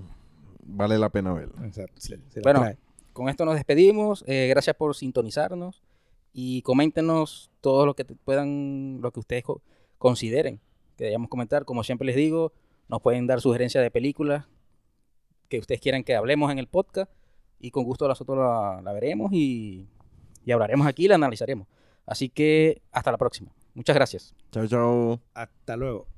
[0.64, 1.66] vale la pena verla.
[1.66, 1.94] Exacto,
[2.42, 2.78] Bueno, trae.
[3.12, 4.24] con esto nos despedimos.
[4.26, 5.82] Eh, gracias por sintonizarnos
[6.32, 9.62] y coméntenos todo lo que te puedan, lo que ustedes co-
[9.98, 10.60] consideren
[10.96, 11.64] que debamos comentar.
[11.64, 12.52] Como siempre les digo,
[12.88, 14.46] nos pueden dar sugerencias de películas
[15.48, 17.10] que ustedes quieran que hablemos en el podcast
[17.58, 19.88] y con gusto nosotros la, la veremos y,
[20.44, 21.66] y hablaremos aquí y la analizaremos.
[22.06, 23.50] Así que hasta la próxima.
[23.74, 24.34] Muchas gracias.
[24.52, 25.20] Chao, chao.
[25.34, 26.17] Hasta luego.